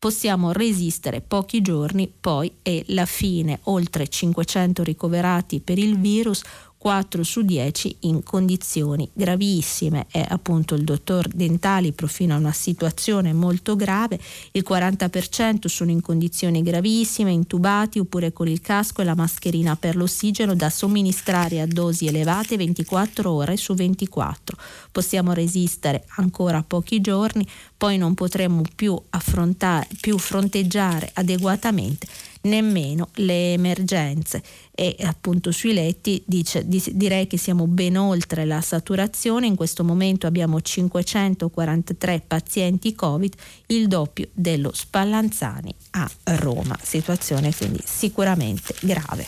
[0.04, 6.44] possiamo resistere pochi giorni, poi è la fine, oltre 500 ricoverati per il virus,
[6.84, 13.78] 4 su 10 in condizioni gravissime e appunto il dottor Dentali profila una situazione molto
[13.78, 14.20] grave,
[14.52, 19.96] il 40% sono in condizioni gravissime, intubati oppure con il casco e la mascherina per
[19.96, 24.58] l'ossigeno da somministrare a dosi elevate 24 ore su 24.
[24.92, 32.08] Possiamo resistere ancora pochi giorni, poi non potremo più affrontare, più fronteggiare adeguatamente
[32.44, 34.42] nemmeno le emergenze.
[34.72, 40.28] E appunto sui letti dice, direi che siamo ben oltre la saturazione, in questo momento
[40.28, 43.34] abbiamo 543 pazienti Covid,
[43.68, 49.28] il doppio dello Spallanzani a Roma, situazione quindi sicuramente grave.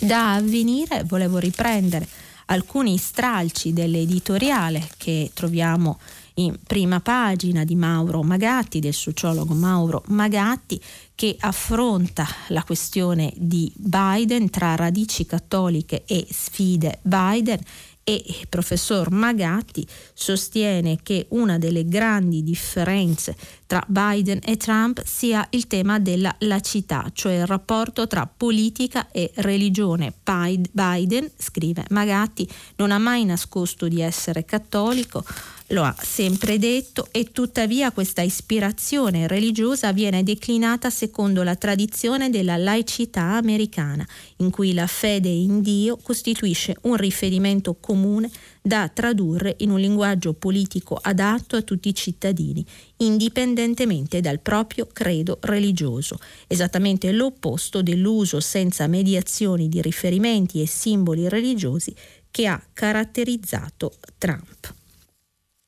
[0.00, 2.06] Da avvenire volevo riprendere
[2.46, 5.98] alcuni stralci dell'editoriale che troviamo
[6.34, 10.80] in prima pagina di Mauro Magatti, del sociologo Mauro Magatti,
[11.14, 17.60] che affronta la questione di Biden tra radici cattoliche e sfide Biden
[18.06, 23.34] e il professor Magatti sostiene che una delle grandi differenze
[23.66, 29.32] tra Biden e Trump sia il tema della laicità, cioè il rapporto tra politica e
[29.36, 30.12] religione.
[30.22, 35.24] Biden, scrive Magatti, non ha mai nascosto di essere cattolico,
[35.68, 42.58] lo ha sempre detto e tuttavia questa ispirazione religiosa viene declinata secondo la tradizione della
[42.58, 44.06] laicità americana,
[44.38, 50.34] in cui la fede in Dio costituisce un riferimento comune da tradurre in un linguaggio
[50.34, 52.64] politico adatto a tutti i cittadini,
[52.98, 61.94] indipendentemente dal proprio credo religioso, esattamente l'opposto dell'uso senza mediazioni di riferimenti e simboli religiosi
[62.30, 64.82] che ha caratterizzato Trump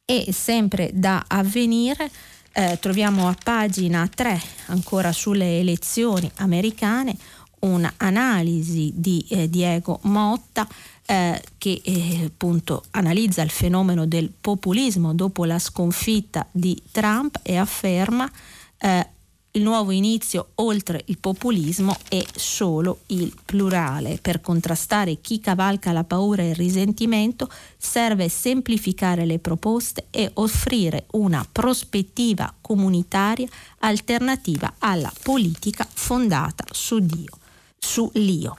[0.08, 2.08] e sempre da avvenire
[2.52, 7.16] eh, troviamo a pagina 3 ancora sulle elezioni americane
[7.58, 10.66] un'analisi di eh, Diego Motta
[11.04, 17.56] eh, che eh, appunto analizza il fenomeno del populismo dopo la sconfitta di Trump e
[17.56, 18.30] afferma
[18.78, 19.08] eh,
[19.56, 24.18] Il nuovo inizio, oltre il populismo, è solo il plurale.
[24.20, 31.06] Per contrastare chi cavalca la paura e il risentimento serve semplificare le proposte e offrire
[31.12, 37.38] una prospettiva comunitaria alternativa alla politica fondata su Dio,
[37.78, 38.58] su l'io.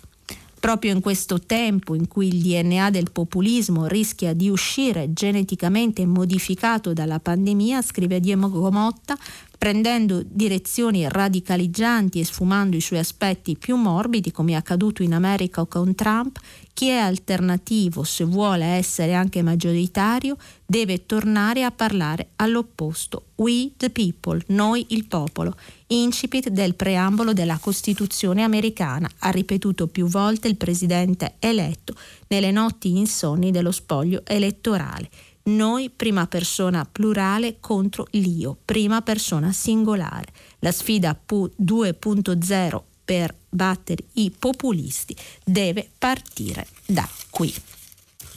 [0.59, 6.93] Proprio in questo tempo in cui il DNA del populismo rischia di uscire geneticamente modificato
[6.93, 9.15] dalla pandemia, scrive Diego Motta,
[9.67, 15.65] prendendo direzioni radicaleggianti e sfumando i suoi aspetti più morbidi, come è accaduto in America
[15.65, 16.39] con Trump,
[16.71, 23.25] chi è alternativo, se vuole essere anche maggioritario, deve tornare a parlare all'opposto.
[23.35, 25.53] We the people, noi il popolo.
[25.87, 31.93] Incipit del preambolo della Costituzione americana, ha ripetuto più volte il presidente eletto
[32.27, 35.09] nelle notti insonni dello spoglio elettorale
[35.47, 40.27] noi prima persona plurale contro l'io, prima persona singolare.
[40.59, 47.53] La sfida 2.0 per battere i populisti deve partire da qui.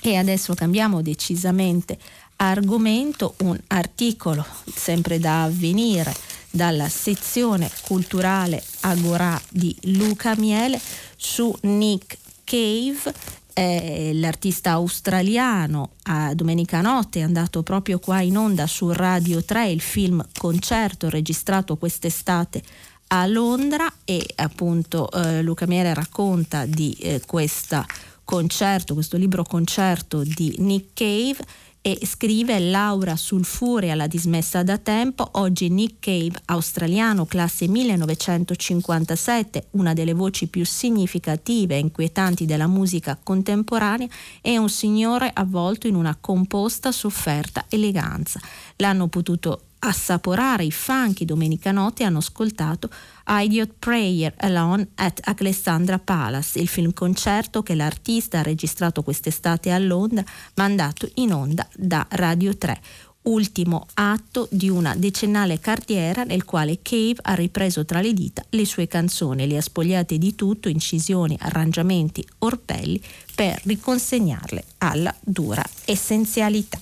[0.02, 1.98] E adesso cambiamo decisamente
[2.36, 6.14] argomento, un articolo sempre da avvenire
[6.50, 10.80] dalla sezione culturale Agora di Luca Miele
[11.16, 13.12] su Nick Cave
[13.52, 19.68] eh, l'artista australiano a domenica notte è andato proprio qua in onda su Radio 3
[19.68, 22.62] il film concerto registrato quest'estate
[23.08, 27.84] a Londra e appunto eh, Luca Miele racconta di eh, questo
[28.24, 31.44] concerto, questo libro concerto di Nick Cave
[31.82, 39.94] e scrive Laura Sulfuria, la dismessa da tempo, oggi Nick Cave, australiano, classe 1957, una
[39.94, 44.08] delle voci più significative e inquietanti della musica contemporanea,
[44.42, 48.40] è un signore avvolto in una composta sofferta eleganza.
[48.76, 52.90] L'hanno potuto assaporare i funky domenica notte hanno ascoltato
[53.26, 59.78] Idiot Prayer Alone at Alessandra Palace, il film concerto che l'artista ha registrato quest'estate a
[59.78, 62.80] Londra, mandato in onda da Radio 3
[63.22, 68.64] ultimo atto di una decennale carriera nel quale Cave ha ripreso tra le dita le
[68.64, 73.00] sue canzoni, le ha spogliate di tutto, incisioni, arrangiamenti, orpelli,
[73.34, 76.78] per riconsegnarle alla dura essenzialità.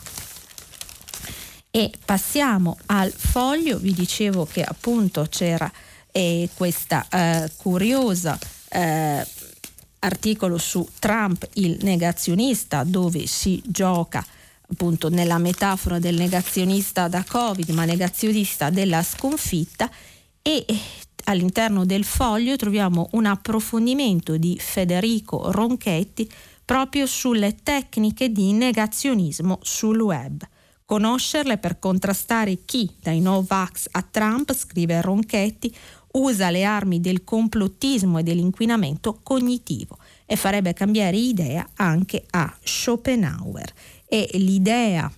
[1.70, 5.70] E passiamo al foglio, vi dicevo che appunto c'era
[6.10, 8.38] eh, questa eh, curiosa
[8.70, 9.26] eh,
[10.00, 14.24] articolo su Trump il negazionista dove si gioca
[14.70, 19.90] appunto nella metafora del negazionista da Covid ma negazionista della sconfitta
[20.42, 20.64] e
[21.24, 26.30] all'interno del foglio troviamo un approfondimento di Federico Ronchetti
[26.64, 30.46] proprio sulle tecniche di negazionismo sul web.
[30.88, 35.70] Conoscerle per contrastare chi, dai Novax a Trump, scrive Ronchetti,
[36.12, 43.70] usa le armi del complottismo e dell'inquinamento cognitivo e farebbe cambiare idea anche a Schopenhauer.
[44.06, 45.12] E l'idea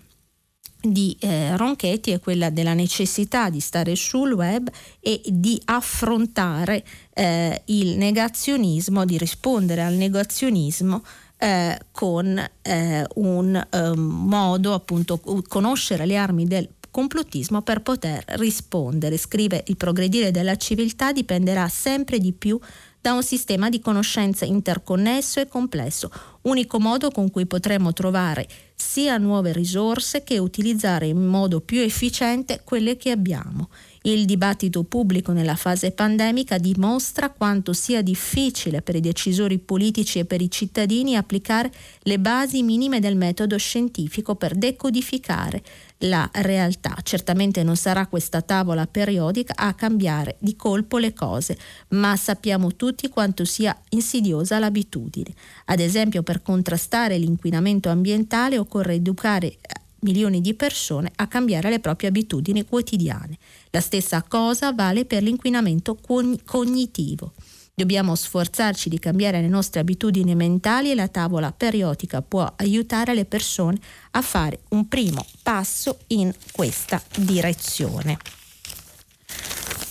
[0.80, 7.62] di eh, Ronchetti è quella della necessità di stare sul web e di affrontare eh,
[7.66, 11.04] il negazionismo, di rispondere al negazionismo
[11.42, 19.16] eh, con eh, un eh, modo appunto conoscere le armi del complottismo per poter rispondere.
[19.16, 22.60] Scrive il progredire della civiltà dipenderà sempre di più
[23.00, 26.10] da un sistema di conoscenza interconnesso e complesso,
[26.42, 32.60] unico modo con cui potremo trovare sia nuove risorse che utilizzare in modo più efficiente
[32.62, 33.70] quelle che abbiamo.
[34.02, 40.24] Il dibattito pubblico nella fase pandemica dimostra quanto sia difficile per i decisori politici e
[40.24, 41.70] per i cittadini applicare
[42.04, 45.62] le basi minime del metodo scientifico per decodificare
[45.98, 46.96] la realtà.
[47.02, 51.58] Certamente non sarà questa tavola periodica a cambiare di colpo le cose,
[51.88, 55.34] ma sappiamo tutti quanto sia insidiosa l'abitudine.
[55.66, 59.58] Ad esempio, per contrastare l'inquinamento ambientale occorre educare
[60.00, 63.38] milioni di persone a cambiare le proprie abitudini quotidiane.
[63.70, 65.96] La stessa cosa vale per l'inquinamento
[66.44, 67.32] cognitivo.
[67.74, 73.24] Dobbiamo sforzarci di cambiare le nostre abitudini mentali e la tavola periodica può aiutare le
[73.24, 73.78] persone
[74.10, 78.18] a fare un primo passo in questa direzione.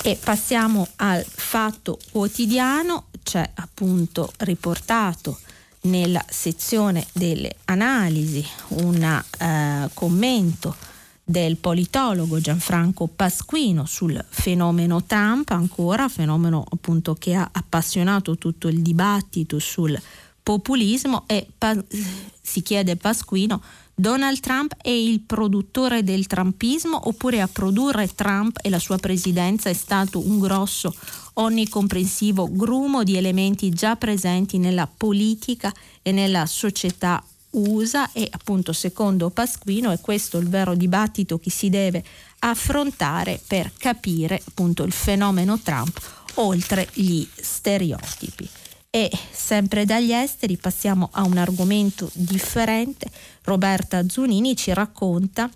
[0.03, 5.39] E passiamo al fatto quotidiano, c'è appunto riportato
[5.89, 10.75] nella sezione delle analisi un eh, commento
[11.23, 18.81] del politologo Gianfranco Pasquino sul fenomeno Trump, ancora fenomeno appunto che ha appassionato tutto il
[18.81, 19.99] dibattito sul
[20.41, 21.77] populismo e pa-
[22.41, 23.61] si chiede Pasquino
[23.99, 29.69] Donald Trump è il produttore del trumpismo oppure a produrre Trump e la sua presidenza
[29.69, 30.95] è stato un grosso,
[31.33, 39.31] onnicomprensivo grumo di elementi già presenti nella politica e nella società USA e appunto secondo
[39.31, 42.01] Pasquino è questo il vero dibattito che si deve
[42.39, 45.99] affrontare per capire appunto il fenomeno Trump
[46.35, 48.49] oltre gli stereotipi.
[48.91, 53.11] E sempre dagli esteri passiamo a un argomento differente.
[53.49, 55.49] Roberta Zunini ci racconta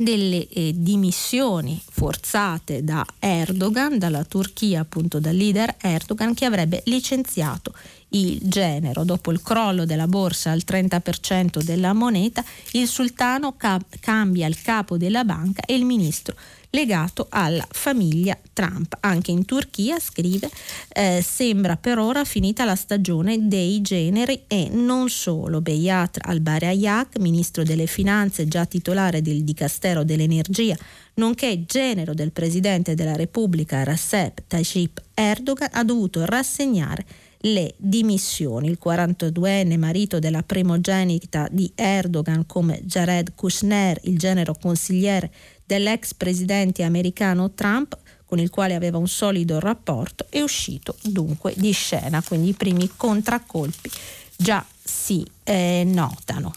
[0.00, 7.74] delle eh, dimissioni forzate da Erdogan, dalla Turchia, appunto dal leader Erdogan, che avrebbe licenziato
[8.10, 9.02] il genero.
[9.02, 14.96] Dopo il crollo della borsa al 30% della moneta, il sultano ca- cambia il capo
[14.96, 16.36] della banca e il ministro
[16.70, 18.96] legato alla famiglia Trump.
[19.00, 20.50] Anche in Turchia, scrive,
[20.88, 25.60] eh, sembra per ora finita la stagione dei generi e non solo.
[25.60, 30.76] Beyat al-Barayak, ministro delle finanze, già titolare del Dicastero dell'Energia,
[31.14, 37.04] nonché genero del presidente della Repubblica Recep Tayyip Erdogan, ha dovuto rassegnare
[37.40, 38.68] le dimissioni.
[38.68, 45.30] Il 42enne marito della primogenita di Erdogan come Jared Kushner, il genero consigliere
[45.64, 51.72] dell'ex presidente americano Trump, con il quale aveva un solido rapporto, è uscito dunque di
[51.72, 53.90] scena, quindi i primi contraccolpi
[54.36, 56.54] già si eh, notano.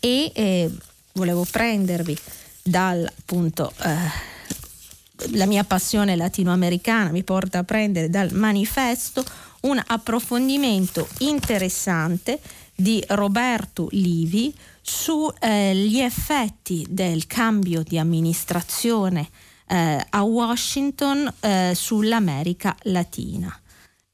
[0.00, 0.70] E eh,
[1.14, 2.16] volevo prendervi
[2.62, 4.36] dal appunto eh,
[5.32, 9.24] la mia passione latinoamericana mi porta a prendere dal manifesto
[9.62, 12.40] un approfondimento interessante
[12.74, 19.28] di Roberto Livi sugli eh, effetti del cambio di amministrazione
[19.66, 23.58] eh, a Washington eh, sull'America Latina.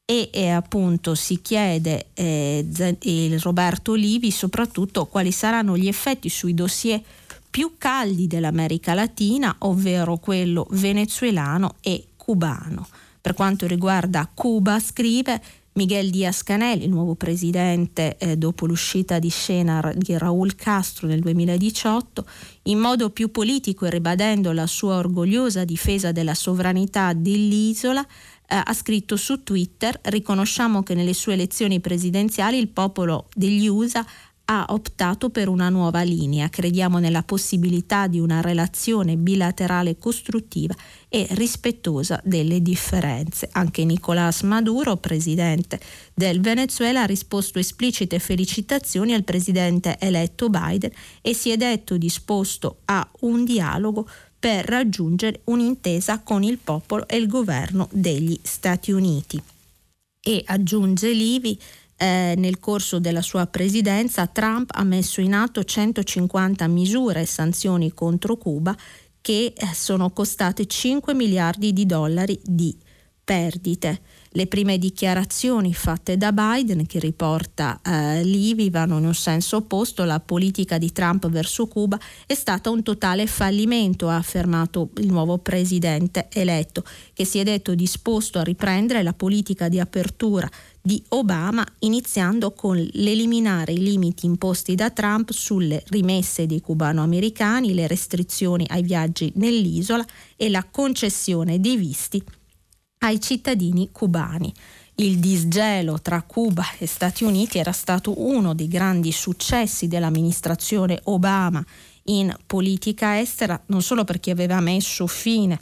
[0.07, 2.67] E, e, appunto si chiede eh,
[3.03, 7.03] il Roberto Livi soprattutto quali saranno gli effetti sui dossier
[7.49, 12.89] più caldi dell'America Latina, ovvero quello venezuelano e cubano.
[13.25, 15.41] Per quanto riguarda Cuba, scrive
[15.73, 22.27] Miguel Díaz-Canel, il nuovo presidente eh, dopo l'uscita di scena di Raúl Castro nel 2018,
[22.65, 28.75] in modo più politico e ribadendo la sua orgogliosa difesa della sovranità dell'isola, eh, ha
[28.75, 34.05] scritto su Twitter: Riconosciamo che nelle sue elezioni presidenziali il popolo degli USA
[34.47, 36.49] ha optato per una nuova linea.
[36.49, 40.75] Crediamo nella possibilità di una relazione bilaterale costruttiva
[41.09, 43.49] e rispettosa delle differenze.
[43.53, 45.81] Anche Nicolás Maduro, presidente
[46.13, 50.91] del Venezuela, ha risposto esplicite felicitazioni al presidente eletto Biden
[51.23, 57.17] e si è detto disposto a un dialogo per raggiungere un'intesa con il popolo e
[57.17, 59.41] il governo degli Stati Uniti.
[60.21, 61.59] E aggiunge Livi
[62.05, 67.95] eh, nel corso della sua presidenza Trump ha messo in atto 150 misure e sanzioni
[67.95, 68.77] contro Cuba
[69.23, 72.77] che eh, sono costate 5 miliardi di dollari di
[73.25, 74.03] perdite.
[74.37, 80.05] Le prime dichiarazioni fatte da Biden, che riporta eh, Livi, vanno in un senso opposto.
[80.05, 85.39] La politica di Trump verso Cuba è stata un totale fallimento, ha affermato il nuovo
[85.39, 86.85] presidente eletto,
[87.15, 90.51] che si è detto disposto a riprendere la politica di apertura
[90.87, 97.87] di Obama, iniziando con l'eliminare i limiti imposti da Trump sulle rimesse dei cubano-americani, le
[97.87, 100.05] restrizioni ai viaggi nell'isola
[100.37, 102.23] e la concessione dei visti
[102.99, 104.53] ai cittadini cubani.
[104.97, 111.65] Il disgelo tra Cuba e Stati Uniti era stato uno dei grandi successi dell'amministrazione Obama
[112.05, 115.59] in politica estera, non solo perché aveva messo fine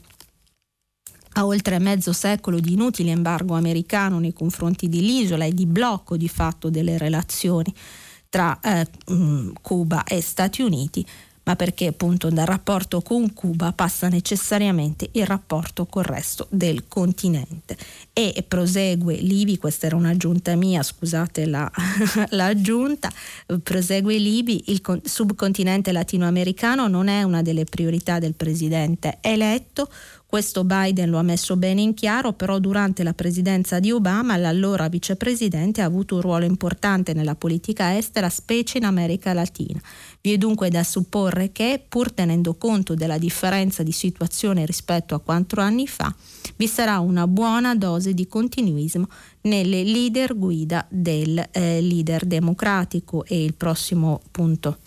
[1.34, 6.28] a oltre mezzo secolo di inutile embargo americano nei confronti dell'isola e di blocco di
[6.28, 7.72] fatto delle relazioni
[8.28, 8.86] tra eh,
[9.60, 11.04] Cuba e Stati Uniti,
[11.44, 17.76] ma perché appunto dal rapporto con Cuba passa necessariamente il rapporto col resto del continente.
[18.12, 21.70] E prosegue Libi, questa era un'aggiunta mia, scusate la,
[22.30, 23.12] l'aggiunta,
[23.62, 29.90] prosegue Libi, il subcontinente latinoamericano non è una delle priorità del presidente eletto,
[30.32, 34.88] questo Biden lo ha messo bene in chiaro, però durante la presidenza di Obama l'allora
[34.88, 39.78] vicepresidente ha avuto un ruolo importante nella politica estera, specie in America Latina.
[40.22, 45.20] Vi è dunque da supporre che, pur tenendo conto della differenza di situazione rispetto a
[45.20, 46.14] quattro anni fa,
[46.56, 49.08] vi sarà una buona dose di continuismo
[49.42, 54.78] nelle leader guida del eh, leader democratico e il prossimo punto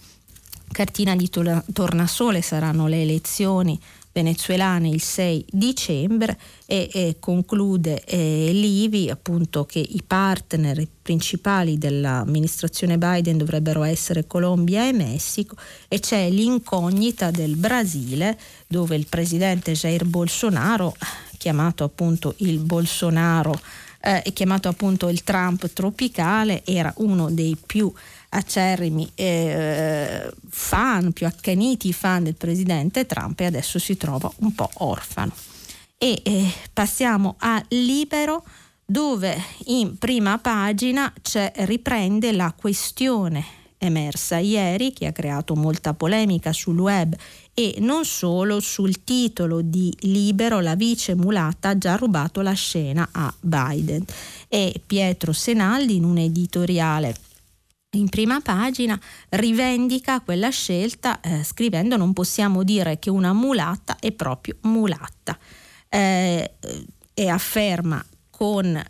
[0.71, 3.79] cartina di tornasole saranno le elezioni
[4.15, 12.97] venezuelane il 6 dicembre e, e conclude eh, Livi appunto che i partner principali dell'amministrazione
[12.97, 15.57] Biden dovrebbero essere Colombia e Messico
[15.89, 20.95] e c'è l'incognita del Brasile dove il presidente Jair Bolsonaro
[21.37, 23.59] chiamato appunto il Bolsonaro
[23.99, 27.91] eh, chiamato appunto il Trump tropicale era uno dei più
[28.35, 34.69] acerrimi eh, fan, più accaniti fan del presidente Trump e adesso si trova un po'
[34.75, 35.33] orfano.
[35.97, 38.43] E eh, passiamo a Libero
[38.85, 41.11] dove in prima pagina
[41.55, 47.15] riprende la questione emersa ieri che ha creato molta polemica sul web
[47.53, 53.09] e non solo sul titolo di Libero la vice mulata ha già rubato la scena
[53.11, 54.03] a Biden
[54.47, 57.15] e Pietro Senaldi in un editoriale
[57.97, 64.11] in prima pagina rivendica quella scelta eh, scrivendo non possiamo dire che una mulatta è
[64.11, 65.37] proprio mulatta
[65.89, 66.53] eh,
[67.13, 68.03] e afferma
[68.37, 68.83] con,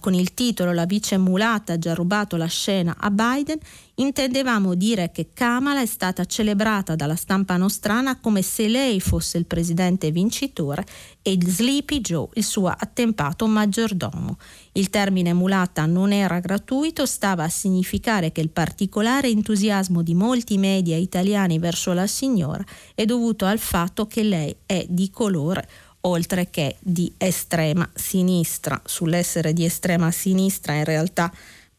[0.00, 3.58] con, il titolo La vice mulata ha già rubato la scena a Biden,
[3.94, 9.46] intendevamo dire che Kamala è stata celebrata dalla stampa nostrana come se lei fosse il
[9.46, 10.84] presidente vincitore
[11.22, 14.36] e Sleepy Joe il suo attempato maggiordomo.
[14.72, 20.58] Il termine mulata non era gratuito, stava a significare che il particolare entusiasmo di molti
[20.58, 22.64] media italiani verso la signora
[22.96, 25.68] è dovuto al fatto che lei è di colore
[26.02, 28.80] oltre che di estrema sinistra.
[28.84, 31.30] Sull'essere di estrema sinistra in realtà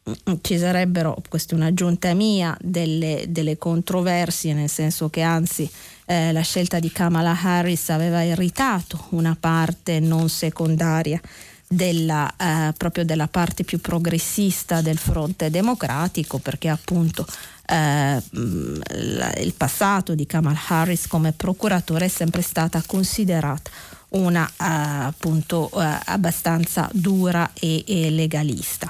[0.09, 5.69] mm, ci sarebbero, questa è un'aggiunta mia, delle, delle controversie, nel senso che anzi
[6.05, 11.19] eh, la scelta di Kamala Harris aveva irritato una parte non secondaria
[11.67, 17.25] della, eh, proprio della parte più progressista del fronte democratico, perché appunto
[17.65, 18.81] eh, mm,
[19.37, 23.71] il passato di Kamala Harris come procuratore è sempre stata considerata
[24.11, 28.89] una uh, appunto uh, abbastanza dura e, e legalista.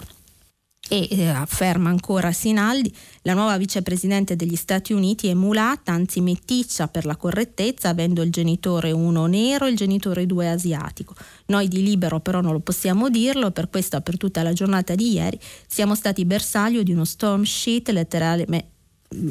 [0.93, 6.89] E eh, afferma ancora Sinaldi, la nuova vicepresidente degli Stati Uniti è mulata, anzi meticcia
[6.89, 11.15] per la correttezza, avendo il genitore uno nero e il genitore due asiatico.
[11.45, 15.13] Noi di libero però non lo possiamo dirlo, per questo per tutta la giornata di
[15.13, 18.71] ieri siamo stati bersaglio di uno storm sheet letteralmente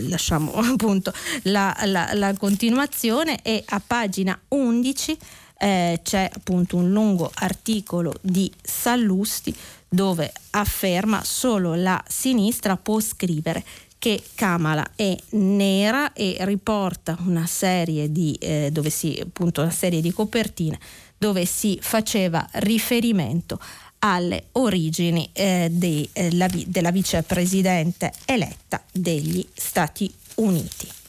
[0.08, 1.12] lasciamo appunto
[1.42, 5.18] la, la, la continuazione e a pagina 11
[5.62, 9.54] eh, c'è appunto un lungo articolo di Sallusti
[9.86, 13.62] dove afferma solo la sinistra può scrivere
[13.98, 20.00] che Kamala è nera e riporta una serie di, eh, dove si, appunto, una serie
[20.00, 20.78] di copertine
[21.18, 23.60] dove si faceva riferimento
[23.98, 30.99] alle origini eh, de, eh, la, della vicepresidente eletta degli Stati Uniti.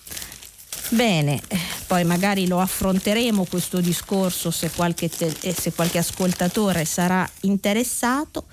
[0.94, 1.42] Bene,
[1.88, 8.46] poi magari lo affronteremo questo discorso se qualche, te- eh, se qualche ascoltatore sarà interessato.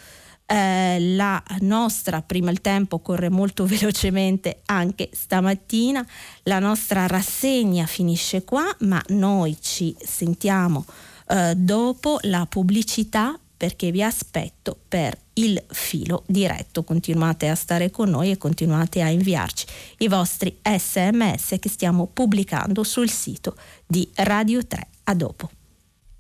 [0.46, 6.06] Eh, la nostra, prima il tempo corre molto velocemente anche stamattina,
[6.44, 10.86] la nostra rassegna finisce qua, ma noi ci sentiamo
[11.30, 16.84] eh, dopo la pubblicità perché vi aspetto per il filo diretto.
[16.84, 19.66] Continuate a stare con noi e continuate a inviarci
[19.98, 24.86] i vostri sms che stiamo pubblicando sul sito di Radio 3.
[25.04, 25.50] A dopo.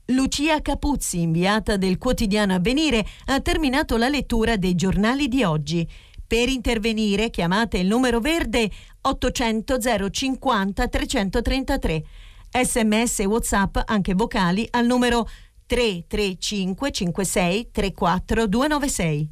[0.06, 5.88] Lucia Capuzzi, inviata del quotidiano Avvenire, ha terminato la lettura dei giornali di oggi.
[6.26, 8.70] Per intervenire chiamate il numero verde
[9.02, 9.78] 800
[10.10, 12.04] 050 333.
[12.50, 15.28] Sms e WhatsApp anche vocali al numero
[15.68, 19.28] 335 56 34 296.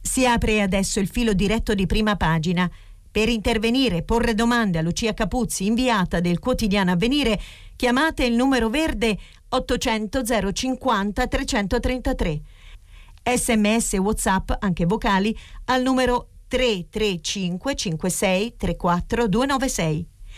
[0.00, 2.70] Si apre adesso il filo diretto di prima pagina.
[3.10, 7.40] Per intervenire e porre domande a Lucia Capuzzi, inviata del quotidiano Avvenire,
[7.74, 9.18] chiamate il numero verde
[9.48, 12.40] 800 050 333.
[13.24, 20.09] Sms WhatsApp, anche vocali, al numero 335 56 34 296.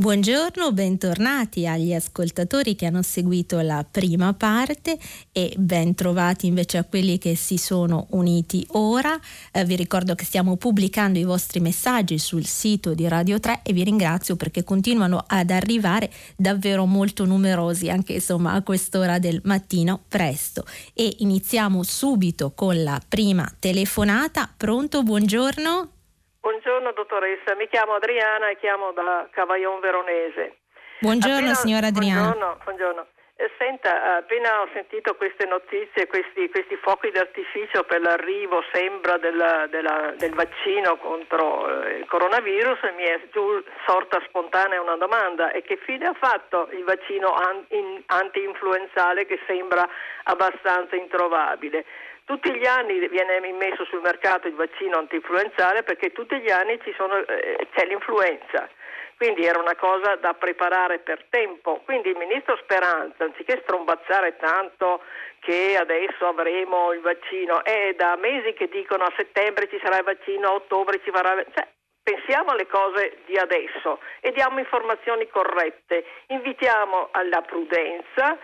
[0.00, 4.96] Buongiorno, bentornati agli ascoltatori che hanno seguito la prima parte
[5.32, 9.18] e ben trovati invece a quelli che si sono uniti ora.
[9.50, 13.72] Eh, vi ricordo che stiamo pubblicando i vostri messaggi sul sito di Radio 3 e
[13.72, 20.00] vi ringrazio perché continuano ad arrivare davvero molto numerosi anche insomma a quest'ora del mattino
[20.06, 20.64] presto.
[20.94, 24.48] E iniziamo subito con la prima telefonata.
[24.56, 25.02] Pronto?
[25.02, 25.97] Buongiorno.
[26.40, 30.58] Buongiorno dottoressa, mi chiamo Adriana e chiamo da Cavaillon Veronese.
[31.00, 32.20] Buongiorno Appena, signora Adriana.
[32.30, 33.06] Buongiorno, buongiorno.
[33.40, 39.68] Eh, senta, appena ho sentito queste notizie, questi, questi fuochi d'artificio per l'arrivo, sembra, della,
[39.68, 45.52] della, del vaccino contro eh, il coronavirus, mi è giù sorta spontanea una domanda.
[45.52, 47.32] E che fine ha fatto il vaccino
[48.06, 49.88] anti-influenzale che sembra
[50.24, 51.84] abbastanza introvabile?
[52.28, 57.16] Tutti gli anni viene immesso sul mercato il vaccino anti-influenzale perché tutti gli anni sono,
[57.26, 58.68] eh, c'è l'influenza
[59.16, 61.80] quindi era una cosa da preparare per tempo.
[61.84, 65.02] Quindi il ministro Speranza, anziché strombazzare tanto
[65.40, 70.04] che adesso avremo il vaccino, è da mesi che dicono a settembre ci sarà il
[70.04, 71.34] vaccino, a ottobre ci farà...
[71.34, 71.66] Cioè,
[72.00, 78.38] pensiamo alle cose di adesso e diamo informazioni corrette, invitiamo alla prudenza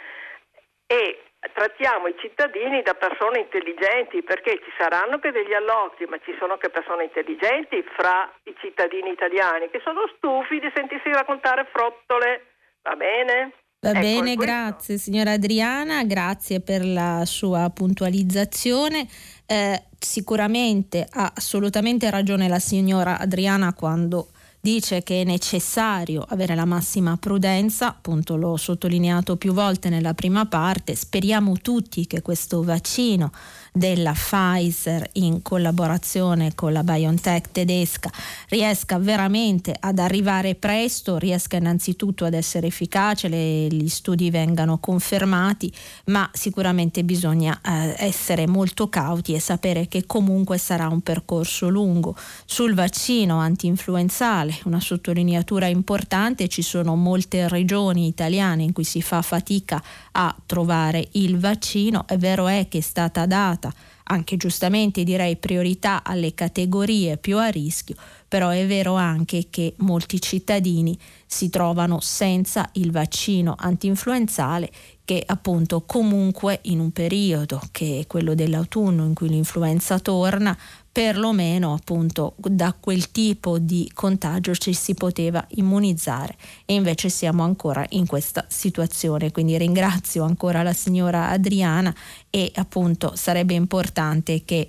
[0.87, 6.35] e trattiamo i cittadini da persone intelligenti perché ci saranno che degli allocchi, ma ci
[6.39, 12.55] sono anche persone intelligenti fra i cittadini italiani che sono stufi di sentirsi raccontare frottole.
[12.83, 13.53] Va bene?
[13.81, 19.07] Va ecco, bene, grazie signora Adriana, grazie per la sua puntualizzazione.
[19.47, 24.29] Eh, sicuramente ha assolutamente ragione la signora Adriana quando
[24.65, 30.47] dice che è necessario avere la massima prudenza, appunto l'ho sottolineato più volte nella prima
[30.47, 33.31] parte, speriamo tutti che questo vaccino
[33.77, 38.09] della Pfizer in collaborazione con la BioNTech tedesca
[38.51, 45.73] riesca veramente ad arrivare presto, riesca innanzitutto ad essere efficace, le, gli studi vengano confermati,
[46.05, 52.15] ma sicuramente bisogna eh, essere molto cauti e sapere che comunque sarà un percorso lungo.
[52.45, 59.21] Sul vaccino anti-influenzale, una sottolineatura importante, ci sono molte regioni italiane in cui si fa
[59.21, 63.63] fatica a trovare il vaccino, è vero è che è stata data
[64.05, 67.95] anche giustamente direi priorità alle categorie più a rischio,
[68.29, 74.71] però è vero anche che molti cittadini si trovano senza il vaccino antinfluenzale
[75.05, 80.57] che appunto comunque in un periodo che è quello dell'autunno in cui l'influenza torna
[80.95, 87.85] perlomeno appunto da quel tipo di contagio ci si poteva immunizzare e invece siamo ancora
[87.91, 91.93] in questa situazione quindi ringrazio ancora la signora Adriana
[92.31, 94.69] e appunto sarebbe importante che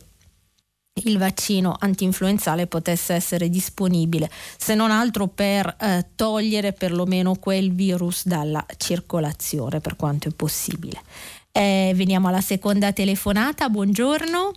[1.04, 8.26] il vaccino antinfluenzale potesse essere disponibile, se non altro per eh, togliere perlomeno quel virus
[8.26, 11.02] dalla circolazione per quanto è possibile.
[11.52, 14.54] Eh, veniamo alla seconda telefonata, buongiorno.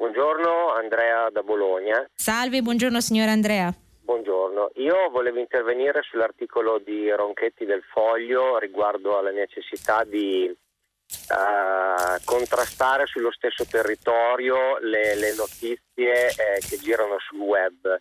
[0.00, 2.08] Buongiorno, Andrea da Bologna.
[2.14, 3.70] Salve, buongiorno signora Andrea.
[4.02, 13.04] Buongiorno, io volevo intervenire sull'articolo di Ronchetti del Foglio riguardo alla necessità di uh, contrastare
[13.04, 18.00] sullo stesso territorio le, le notizie eh, che girano sul web.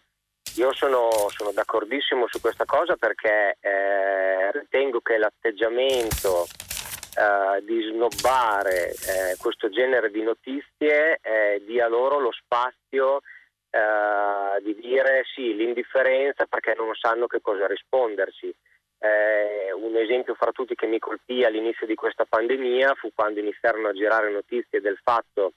[0.55, 6.47] Io sono, sono, d'accordissimo su questa cosa perché eh, ritengo che l'atteggiamento
[7.15, 13.21] eh, di snobbare eh, questo genere di notizie eh, dia loro lo spazio
[13.69, 18.53] eh, di dire sì, l'indifferenza perché non sanno che cosa risponderci.
[19.01, 23.87] Eh, un esempio fra tutti che mi colpì all'inizio di questa pandemia fu quando iniziarono
[23.87, 25.53] a girare notizie del fatto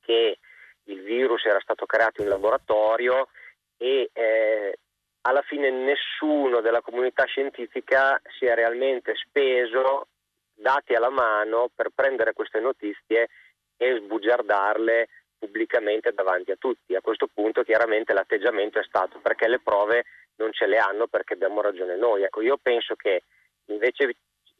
[0.00, 0.38] che
[0.84, 3.28] il virus era stato creato in laboratorio
[3.76, 4.78] e eh,
[5.22, 10.08] alla fine nessuno della comunità scientifica si è realmente speso
[10.54, 13.28] dati alla mano per prendere queste notizie
[13.76, 16.94] e sbugiardarle pubblicamente davanti a tutti.
[16.94, 20.04] A questo punto chiaramente l'atteggiamento è stato perché le prove
[20.36, 22.22] non ce le hanno perché abbiamo ragione noi.
[22.22, 23.22] Ecco, io penso che
[23.66, 24.16] invece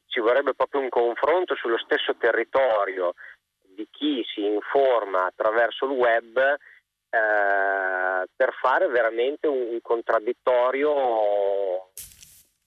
[0.07, 3.15] ci vorrebbe proprio un confronto sullo stesso territorio
[3.61, 10.93] di chi si informa attraverso il web eh, per fare veramente un, un contraddittorio,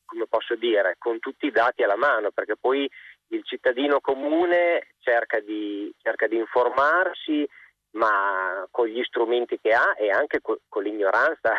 [0.05, 2.89] come posso dire, con tutti i dati alla mano, perché poi
[3.29, 7.47] il cittadino comune cerca di, cerca di informarsi,
[7.91, 11.53] ma con gli strumenti che ha e anche con, con l'ignoranza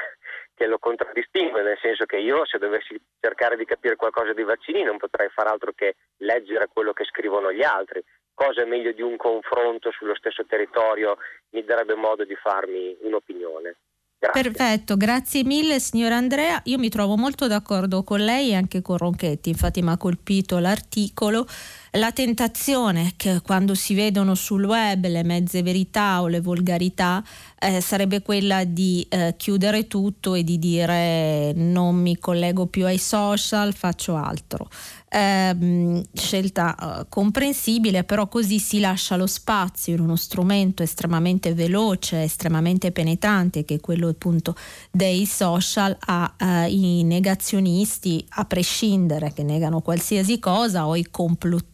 [0.54, 4.82] che lo contraddistingue, nel senso che io se dovessi cercare di capire qualcosa di vaccini
[4.82, 8.02] non potrei fare altro che leggere quello che scrivono gli altri.
[8.34, 11.16] Cosa è meglio di un confronto sullo stesso territorio
[11.50, 13.76] mi darebbe modo di farmi un'opinione.
[14.20, 14.42] Grazie.
[14.42, 16.60] Perfetto, grazie mille signora Andrea.
[16.64, 20.58] Io mi trovo molto d'accordo con lei e anche con Ronchetti, infatti mi ha colpito
[20.58, 21.46] l'articolo.
[21.92, 27.24] La tentazione che quando si vedono sul web le mezze verità o le volgarità
[27.58, 32.98] eh, sarebbe quella di eh, chiudere tutto e di dire non mi collego più ai
[32.98, 34.68] social, faccio altro
[35.10, 42.22] ehm, scelta eh, comprensibile, però così si lascia lo spazio in uno strumento estremamente veloce,
[42.22, 44.54] estremamente penetrante, che è quello appunto
[44.90, 51.06] dei social, ai negazionisti, a prescindere, che negano qualsiasi cosa, o i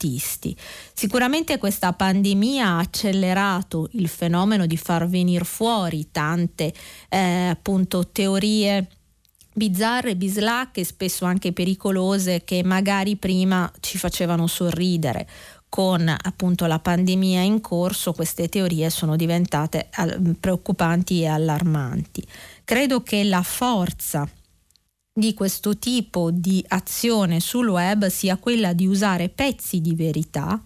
[0.05, 0.55] complottisti.
[0.93, 6.73] Sicuramente questa pandemia ha accelerato il fenomeno di far venire fuori tante
[7.09, 8.87] eh, appunto teorie
[9.57, 15.29] bizzarre, bislacche, spesso anche pericolose, che magari prima ci facevano sorridere.
[15.69, 19.89] Con appunto la pandemia in corso queste teorie sono diventate
[20.39, 22.25] preoccupanti e allarmanti.
[22.63, 24.29] Credo che la forza
[25.17, 30.61] di questo tipo di azione sul web sia quella di usare pezzi di verità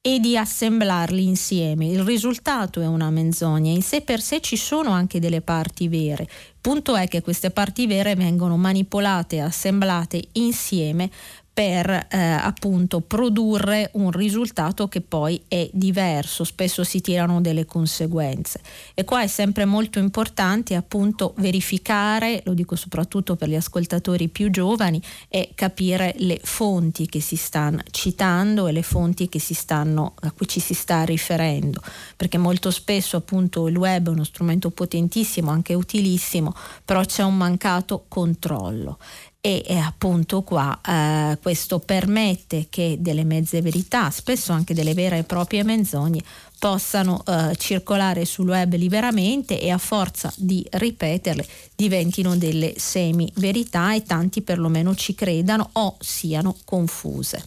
[0.00, 1.86] e di assemblarli insieme.
[1.88, 6.22] Il risultato è una menzogna, in sé per sé ci sono anche delle parti vere.
[6.22, 11.10] Il punto è che queste parti vere vengono manipolate assemblate insieme
[11.52, 18.60] per eh, appunto produrre un risultato che poi è diverso, spesso si tirano delle conseguenze.
[18.94, 24.50] E qua è sempre molto importante appunto verificare, lo dico soprattutto per gli ascoltatori più
[24.50, 30.48] giovani, e capire le fonti che si stanno citando e le fonti stanno, a cui
[30.48, 31.82] ci si sta riferendo,
[32.16, 37.36] perché molto spesso appunto il web è uno strumento potentissimo, anche utilissimo, però c'è un
[37.36, 38.98] mancato controllo
[39.44, 45.24] e, appunto qua eh, questo permette che delle mezze verità, spesso anche delle vere e
[45.24, 46.22] proprie menzogne,
[46.60, 53.92] possano eh, circolare sul web liberamente e a forza di ripeterle diventino delle semi verità
[53.92, 57.44] e tanti perlomeno ci credano o siano confuse.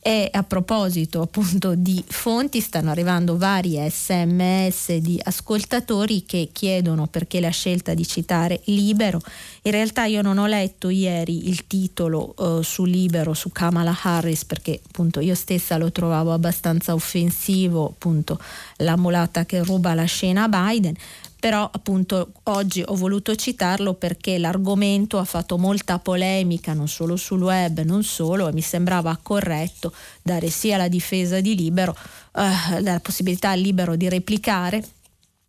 [0.00, 7.40] E a proposito appunto di fonti, stanno arrivando vari sms di ascoltatori che chiedono perché
[7.40, 9.20] la scelta di citare Libero.
[9.62, 14.44] In realtà io non ho letto ieri il titolo uh, su Libero, su Kamala Harris,
[14.44, 18.38] perché appunto io stessa lo trovavo abbastanza offensivo, appunto
[18.76, 20.94] la mulata che ruba la scena a Biden
[21.38, 27.42] però appunto oggi ho voluto citarlo perché l'argomento ha fatto molta polemica non solo sul
[27.42, 31.96] web, non solo, e mi sembrava corretto dare sia la difesa di libero,
[32.34, 34.84] eh, la possibilità al libero di replicare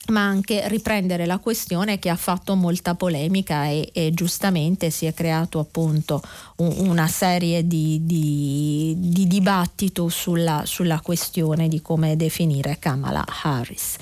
[0.08, 5.14] ma anche riprendere la questione che ha fatto molta polemica e, e giustamente si è
[5.14, 6.22] creato appunto
[6.58, 13.98] un, una serie di, di, di dibattito sulla, sulla, questione di come definire Kamala Harris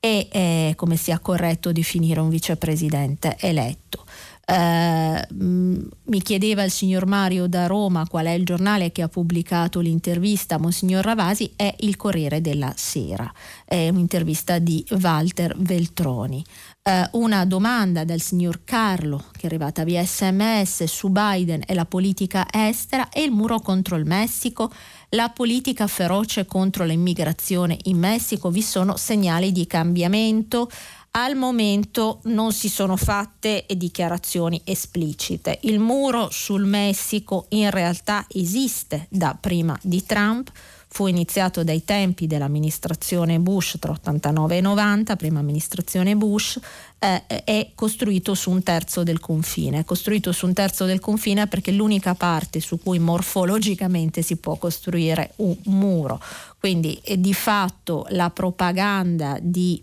[0.00, 4.04] e eh, come sia corretto definire un vicepresidente eletto.
[4.44, 9.80] Eh, mi chiedeva il signor Mario da Roma qual è il giornale che ha pubblicato
[9.80, 13.32] l'intervista Monsignor Ravasi, è il Corriere della Sera,
[13.64, 16.44] è un'intervista di Walter Veltroni.
[16.82, 21.84] Eh, una domanda dal signor Carlo che è arrivata via sms su Biden e la
[21.84, 24.72] politica estera e il muro contro il Messico
[25.14, 30.70] la politica feroce contro l'immigrazione in Messico, vi sono segnali di cambiamento.
[31.14, 35.58] Al momento non si sono fatte dichiarazioni esplicite.
[35.62, 40.50] Il muro sul Messico in realtà esiste da prima di Trump
[40.88, 46.58] fu iniziato dai tempi dell'amministrazione Bush tra 89 e 90, prima amministrazione Bush,
[46.98, 49.80] eh, è costruito su un terzo del confine.
[49.80, 54.36] È costruito su un terzo del confine perché è l'unica parte su cui morfologicamente si
[54.36, 56.20] può costruire un muro.
[56.58, 59.82] Quindi eh, di fatto la propaganda di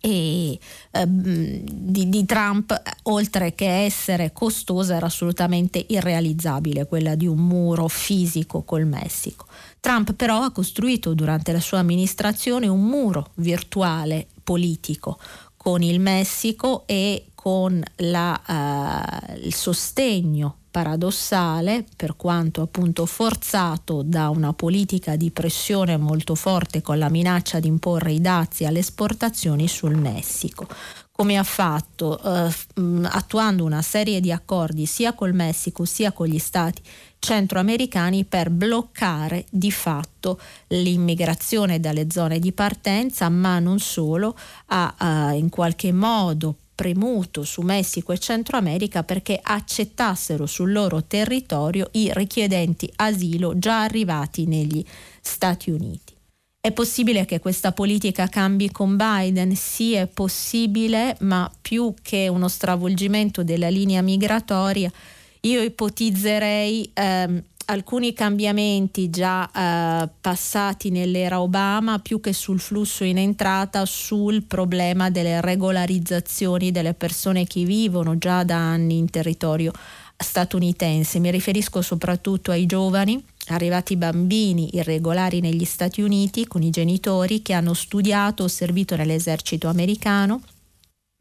[0.00, 0.58] e,
[0.90, 7.86] ehm, di, di, Trump, oltre che essere costosa, era assolutamente irrealizzabile quella di un muro
[7.88, 9.46] fisico col Messico.
[9.78, 15.18] Trump però ha costruito durante la sua amministrazione un muro virtuale politico
[15.56, 24.28] con il Messico e con la, uh, il sostegno paradossale, per quanto appunto forzato da
[24.28, 29.66] una politica di pressione molto forte con la minaccia di imporre i dazi alle esportazioni
[29.68, 30.66] sul Messico.
[31.12, 32.50] Come ha fatto eh,
[33.02, 36.80] attuando una serie di accordi sia col Messico sia con gli stati
[37.18, 44.34] centroamericani per bloccare di fatto l'immigrazione dalle zone di partenza, ma non solo,
[44.66, 51.04] ha, ha in qualche modo premuto su Messico e Centro America perché accettassero sul loro
[51.04, 54.82] territorio i richiedenti asilo già arrivati negli
[55.20, 56.14] Stati Uniti.
[56.58, 59.54] È possibile che questa politica cambi con Biden?
[59.56, 64.90] Sì, è possibile, ma più che uno stravolgimento della linea migratoria,
[65.40, 73.16] io ipotizzerei ehm, alcuni cambiamenti già eh, passati nell'era Obama, più che sul flusso in
[73.16, 79.72] entrata, sul problema delle regolarizzazioni delle persone che vivono già da anni in territorio
[80.16, 81.18] statunitense.
[81.20, 87.52] Mi riferisco soprattutto ai giovani arrivati bambini irregolari negli Stati Uniti con i genitori che
[87.52, 90.42] hanno studiato o servito nell'esercito americano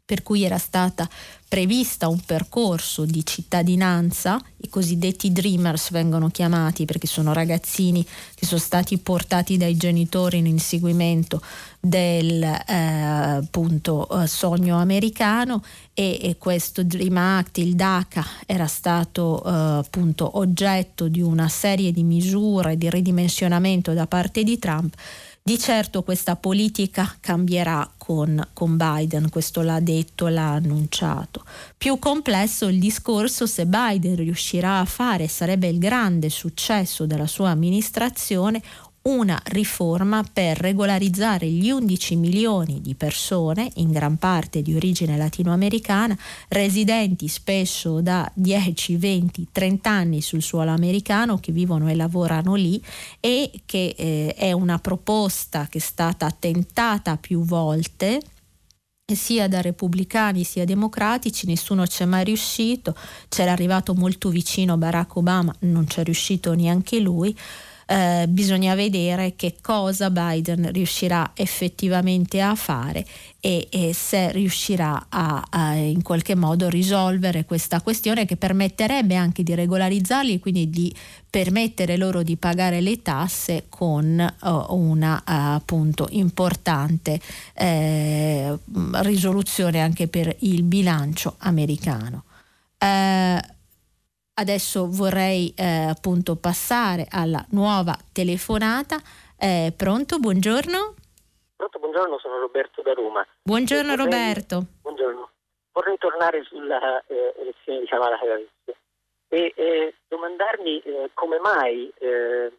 [0.10, 1.08] per cui era stata
[1.48, 8.04] prevista un percorso di cittadinanza, i cosiddetti dreamers vengono chiamati perché sono ragazzini
[8.34, 11.44] che sono stati portati dai genitori in inseguimento
[11.80, 19.44] del eh, appunto, eh, sogno americano e, e, questo Dream Act, il DACA, era stato
[19.46, 24.96] eh, appunto oggetto di una serie di misure di ridimensionamento da parte di Trump
[25.50, 31.44] di certo questa politica cambierà con, con, Biden, questo l'ha detto, l'ha annunciato.
[31.76, 37.50] Più complesso il discorso se Biden riuscirà a fare, sarebbe il grande successo della sua
[37.50, 38.62] amministrazione,
[39.04, 46.18] una riforma per regolarizzare gli 11 milioni di persone, in gran parte di origine latinoamericana,
[46.50, 52.82] residenti spesso da 10, 20, 30 anni sul suolo americano, che vivono e lavorano lì
[53.20, 58.22] e che eh, è una proposta che è stata tentata più volte
[59.16, 62.96] sia da repubblicani sia democratici, nessuno ci è mai riuscito,
[63.28, 67.36] c'era arrivato molto vicino Barack Obama, non c'è riuscito neanche lui
[67.92, 73.04] eh, bisogna vedere che cosa Biden riuscirà effettivamente a fare
[73.40, 79.42] e, e se riuscirà a, a, in qualche modo risolvere questa questione che permetterebbe anche
[79.42, 80.94] di regolarizzarli e quindi di
[81.28, 87.20] permettere loro di pagare le tasse con uh, una uh, appunto importante
[87.54, 88.56] eh,
[89.02, 92.26] risoluzione anche per il bilancio americano.
[92.78, 93.58] Uh,
[94.40, 98.96] Adesso vorrei eh, appunto passare alla nuova telefonata.
[99.38, 100.18] Eh, pronto?
[100.18, 100.96] Buongiorno.
[101.58, 103.28] Pronto, buongiorno, sono Roberto da Roma.
[103.42, 104.64] Buongiorno vorrei, Roberto.
[104.82, 105.30] Buongiorno.
[105.74, 108.48] Vorrei tornare sulla eh, elezione di Kamala Harris
[109.28, 110.84] e eh, domandarmi
[111.16, 112.50] come mai eh,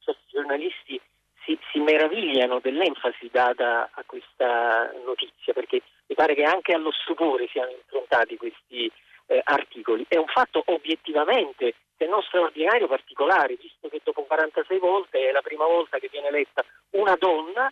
[0.00, 1.00] certi giornalisti
[1.44, 7.46] si, si, meravigliano dell'enfasi data a questa notizia, perché mi pare che anche allo stupore
[7.46, 8.90] siano improntati questi
[9.28, 10.04] eh, articoli.
[10.08, 15.42] È un fatto obiettivamente, se non straordinario, particolare, visto che dopo 46 volte è la
[15.42, 17.70] prima volta che viene eletta una donna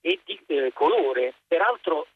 [0.00, 1.34] e di eh, colore.
[1.46, 2.06] Peraltro,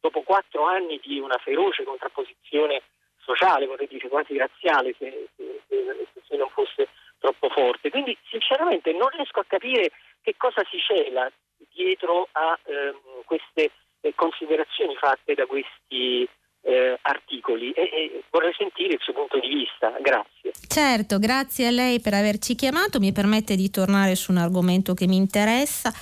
[0.00, 2.82] dopo quattro anni di una feroce contrapposizione
[3.18, 6.88] sociale, vorrei dire quasi razziale, se, se, se non fosse
[7.18, 7.90] troppo forte.
[7.90, 11.30] Quindi, sinceramente, non riesco a capire che cosa si cela
[11.70, 16.28] dietro a ehm, queste eh, considerazioni fatte da questi
[16.62, 19.92] eh, articoli e, e, vorrei sentire il suo punto di vista.
[20.00, 20.52] Grazie.
[20.66, 25.06] Certo, grazie a lei per averci chiamato, mi permette di tornare su un argomento che
[25.06, 25.92] mi interessa.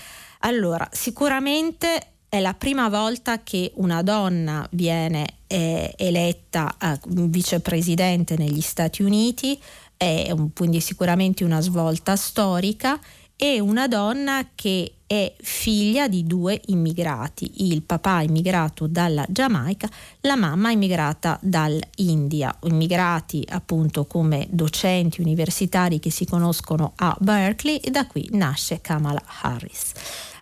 [0.41, 8.61] Allora, sicuramente è la prima volta che una donna viene eh, eletta eh, vicepresidente negli
[8.61, 9.61] Stati Uniti,
[9.97, 12.99] è un, quindi sicuramente una svolta storica
[13.43, 19.89] e una donna che è figlia di due immigrati, il papà immigrato dalla Giamaica,
[20.21, 27.91] la mamma immigrata dall'India, immigrati appunto come docenti universitari che si conoscono a Berkeley e
[27.91, 29.93] da qui nasce Kamala Harris.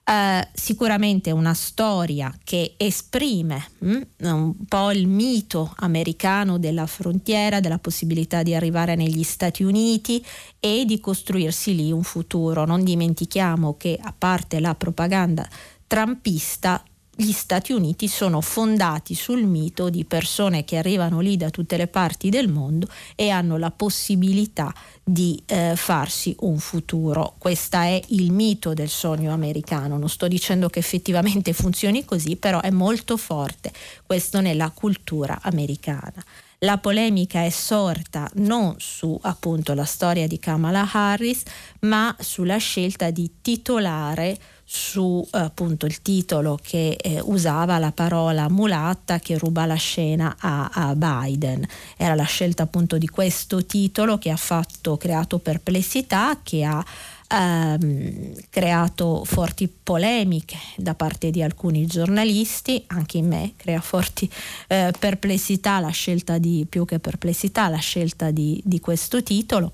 [0.08, 7.60] Eh, sicuramente una storia che esprime mh, hm, un po' il mito americano della frontiera,
[7.60, 10.24] della possibilità di arrivare negli Stati Uniti
[10.58, 12.64] e di costruirsi lì un futuro.
[12.64, 15.46] Non dimentichiamo che a parte la propaganda
[15.86, 16.82] trumpista
[17.20, 21.88] gli Stati Uniti sono fondati sul mito di persone che arrivano lì da tutte le
[21.88, 27.34] parti del mondo e hanno la possibilità di eh, farsi un futuro.
[27.36, 29.98] Questo è il mito del sogno americano.
[29.98, 33.72] Non sto dicendo che effettivamente funzioni così, però è molto forte
[34.06, 36.24] questo nella cultura americana.
[36.60, 41.42] La polemica è sorta non su appunto la storia di Kamala Harris,
[41.80, 44.38] ma sulla scelta di titolare
[44.70, 50.68] su appunto il titolo che eh, usava la parola mulatta che ruba la scena a,
[50.70, 51.66] a, Biden.
[51.96, 56.84] Era la scelta appunto di questo titolo che ha fatto, creato perplessità, che ha
[57.28, 64.30] ehm, creato forti polemiche da parte di alcuni giornalisti, anche in me crea forti
[64.66, 69.72] eh, perplessità la scelta di, più che perplessità, la scelta di, di questo titolo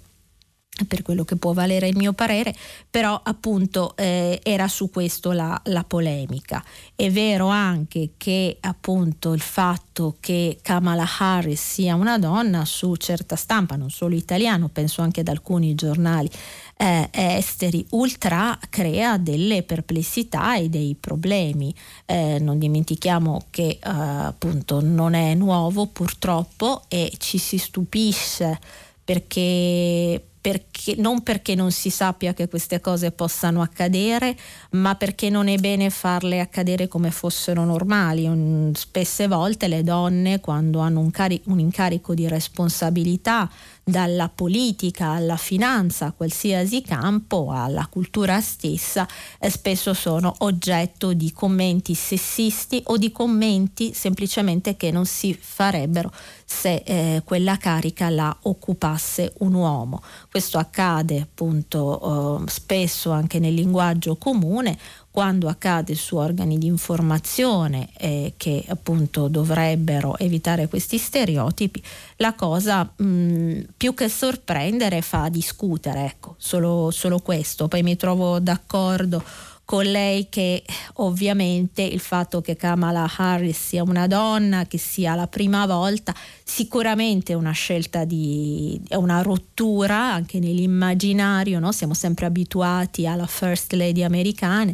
[0.89, 2.53] per quello che può valere il mio parere,
[2.91, 6.64] però appunto eh, era su questo la, la, polemica.
[6.97, 13.37] È vero anche che appunto il fatto che Kamala Harris sia una donna su certa
[13.37, 16.29] stampa, non solo italiano, penso anche ad alcuni giornali
[16.77, 21.72] eh, esteri ultra, crea delle perplessità e dei problemi.
[22.05, 28.59] Eh, non dimentichiamo che eh, appunto non è nuovo purtroppo e ci si stupisce
[29.05, 34.37] perché perché, non perché non si sappia che queste cose possano accadere,
[34.73, 38.31] ma perché non è bene farle accadere come fossero normali.
[38.75, 43.51] Spesse volte le donne, quando hanno un, cari- un incarico di responsabilità,
[43.85, 49.07] dalla politica alla finanza, a qualsiasi campo, alla cultura stessa,
[49.39, 56.11] eh, spesso sono oggetto di commenti sessisti o di commenti semplicemente che non si farebbero
[56.47, 60.03] se eh, quella carica la occupasse un uomo.
[60.30, 64.78] Questo accade appunto eh, spesso anche nel linguaggio comune
[65.15, 71.81] quando accade su organi di informazione eh, che appunto dovrebbero evitare questi stereotipi,
[72.17, 77.69] la cosa mh, più che sorprendere fa discutere, ecco, solo, solo questo.
[77.69, 79.23] Poi mi trovo d'accordo
[79.65, 80.62] con lei che
[80.95, 87.33] ovviamente il fatto che Kamala Harris sia una donna, che sia la prima volta, sicuramente
[87.33, 91.73] è una scelta di è una rottura anche nell'immaginario, no?
[91.73, 94.73] siamo sempre abituati alla first lady americana,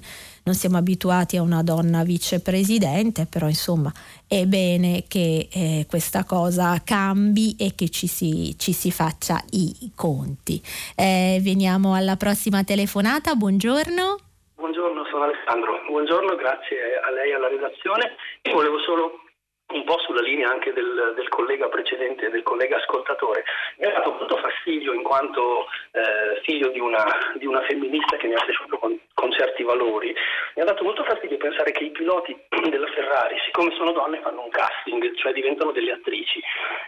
[0.50, 3.92] non siamo abituati a una donna vicepresidente, però insomma
[4.26, 9.94] è bene che eh, questa cosa cambi e che ci si, ci si faccia i
[9.94, 10.58] conti.
[10.98, 14.58] Eh, veniamo alla prossima telefonata, buongiorno.
[14.58, 15.86] Buongiorno, sono Alessandro.
[15.86, 18.16] Buongiorno, grazie a lei e alla redazione.
[18.42, 19.22] Io volevo solo
[19.70, 23.44] un po' sulla linea anche del, del, collega precedente, del collega ascoltatore.
[23.78, 28.28] Mi ha dato molto fastidio in quanto eh, figlio di una, di una, femminista che
[28.28, 30.14] mi ha cresciuto con, con, certi valori,
[30.54, 32.36] mi ha dato molto fastidio pensare che i piloti
[32.70, 36.40] della Ferrari, siccome sono donne, fanno un casting, cioè diventano delle attrici.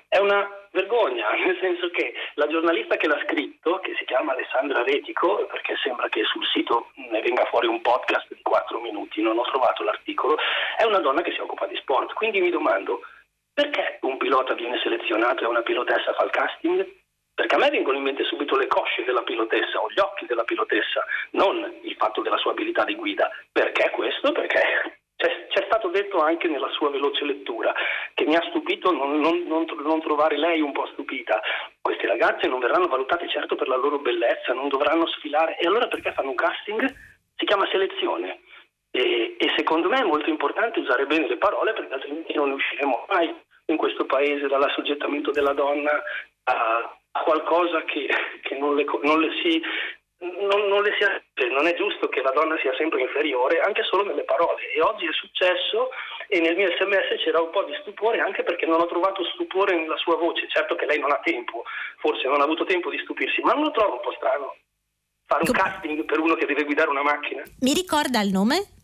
[0.08, 4.82] È una vergogna, nel senso che la giornalista che l'ha scritto, che si chiama Alessandra
[4.82, 9.38] Retico, perché sembra che sul sito ne venga fuori un podcast di 4 minuti, non
[9.38, 10.36] ho trovato l'articolo,
[10.76, 12.12] è una donna che si occupa di sport.
[12.12, 13.00] Quindi mi domando,
[13.52, 17.00] perché un pilota viene selezionato e una pilotessa fa il casting?
[17.34, 20.44] Perché a me vengono in mente subito le cosce della pilotessa o gli occhi della
[20.44, 23.30] pilotessa, non il fatto della sua abilità di guida.
[23.50, 24.32] Perché questo?
[24.32, 24.60] Perché
[25.16, 27.72] c'è, c'è, stato detto anche nella sua veloce lettura
[28.14, 31.40] che mi ha stupito non, non, non, non, trovare lei un po' stupita.
[31.80, 35.56] Queste ragazze non verranno valutate certo per la loro bellezza, non dovranno sfilare.
[35.58, 36.84] E allora perché fanno un casting?
[37.34, 38.40] Si chiama selezione.
[38.90, 43.06] E, e secondo me è molto importante usare bene le parole perché altrimenti non usciremo
[43.08, 43.34] mai
[43.66, 45.90] in questo paese dall'assoggettamento della donna
[46.44, 48.08] a, a qualcosa che,
[48.42, 49.60] che non, le, non, le, si
[50.22, 54.04] non, non, sia, cioè, non, è giusto che la donna sia sempre inferiore, anche solo
[54.04, 54.72] nelle parole.
[54.72, 55.90] E oggi è successo
[56.28, 59.76] e nel mio sms c'era un po' di stupore, anche perché non ho trovato stupore
[59.76, 60.48] nella sua voce.
[60.48, 61.64] Certo che lei non ha tempo,
[61.98, 64.54] forse non ha avuto tempo di stupirsi, ma non lo trovo un po' strano.
[65.26, 67.42] Fare un casting per uno che deve guidare una macchina.
[67.60, 68.80] Mi ricorda il nome?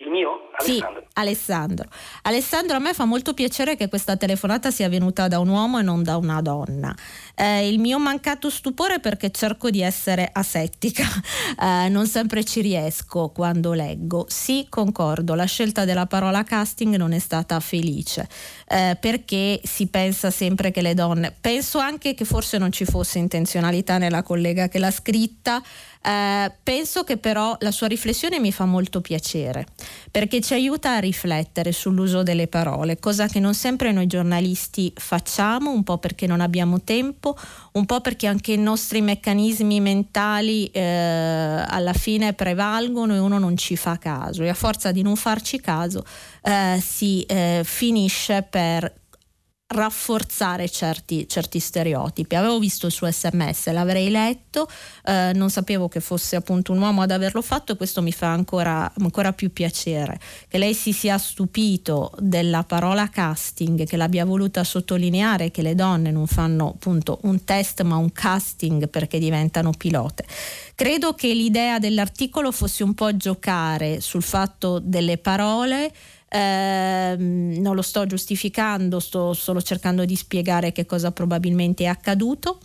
[0.00, 0.50] Il mio?
[0.52, 1.00] Alessandro.
[1.00, 1.88] Sì, Alessandro.
[2.22, 5.82] Alessandro, a me fa molto piacere che questa telefonata sia venuta da un uomo e
[5.82, 6.94] non da una donna.
[7.40, 11.04] Eh, il mio mancato stupore perché cerco di essere asettica,
[11.62, 14.26] eh, non sempre ci riesco quando leggo.
[14.28, 18.28] Sì, concordo, la scelta della parola casting non è stata felice,
[18.66, 23.18] eh, perché si pensa sempre che le donne, penso anche che forse non ci fosse
[23.18, 25.62] intenzionalità nella collega che l'ha scritta,
[26.02, 29.66] eh, penso che però la sua riflessione mi fa molto piacere
[30.10, 35.70] perché ci aiuta a riflettere sull'uso delle parole, cosa che non sempre noi giornalisti facciamo,
[35.72, 37.27] un po' perché non abbiamo tempo,
[37.72, 43.56] un po' perché anche i nostri meccanismi mentali eh, alla fine prevalgono e uno non
[43.56, 44.42] ci fa caso.
[44.42, 46.04] E a forza di non farci caso
[46.42, 48.92] eh, si eh, finisce per
[49.70, 52.34] rafforzare certi, certi, stereotipi.
[52.34, 54.66] Avevo visto il suo sms, l'avrei letto,
[55.04, 58.28] eh, non sapevo che fosse appunto un uomo ad averlo fatto e questo mi fa
[58.32, 60.18] ancora, ancora, più piacere.
[60.48, 66.10] Che lei si sia stupito della parola casting, che l'abbia voluta sottolineare che le donne
[66.10, 70.24] non fanno appunto un test ma un casting perché diventano pilote.
[70.74, 75.92] Credo che l'idea dell'articolo fosse un po' giocare sul fatto delle parole
[76.28, 82.58] eh, non lo sto giustificando, sto solo cercando di spiegare che cosa probabilmente è accaduto.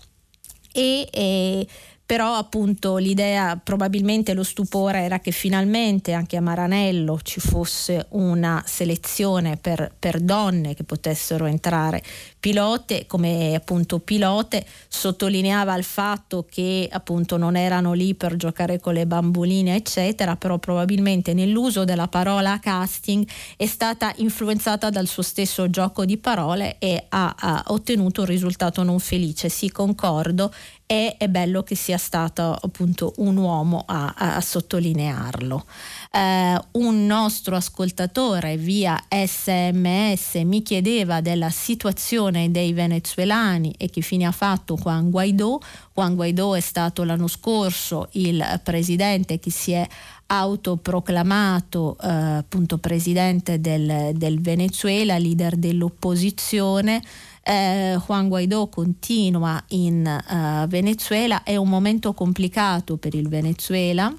[0.76, 1.68] E, e
[2.14, 8.62] però appunto l'idea, probabilmente lo stupore era che finalmente anche a Maranello ci fosse una
[8.68, 12.04] selezione per, per donne che potessero entrare
[12.40, 18.94] pilote, come appunto pilote, sottolineava il fatto che appunto non erano lì per giocare con
[18.94, 25.68] le bamboline eccetera, però probabilmente nell'uso della parola casting è stata influenzata dal suo stesso
[25.72, 30.54] gioco di parole e ha, ha ottenuto un risultato non felice, sì concordo
[30.94, 35.66] e è bello che sia stato appunto un uomo a, a sottolinearlo.
[36.12, 44.26] Eh, un nostro ascoltatore via sms mi chiedeva della situazione dei venezuelani e che fine
[44.26, 45.60] ha fatto Juan Guaidó.
[45.96, 49.88] Juan Guaidó è stato l'anno scorso il presidente che si è
[50.28, 57.02] autoproclamato eh, appunto presidente del, del Venezuela, leader dell'opposizione.
[57.46, 64.14] Eh, Juan Guaidó continua in uh, Venezuela, è un momento complicato per il Venezuela.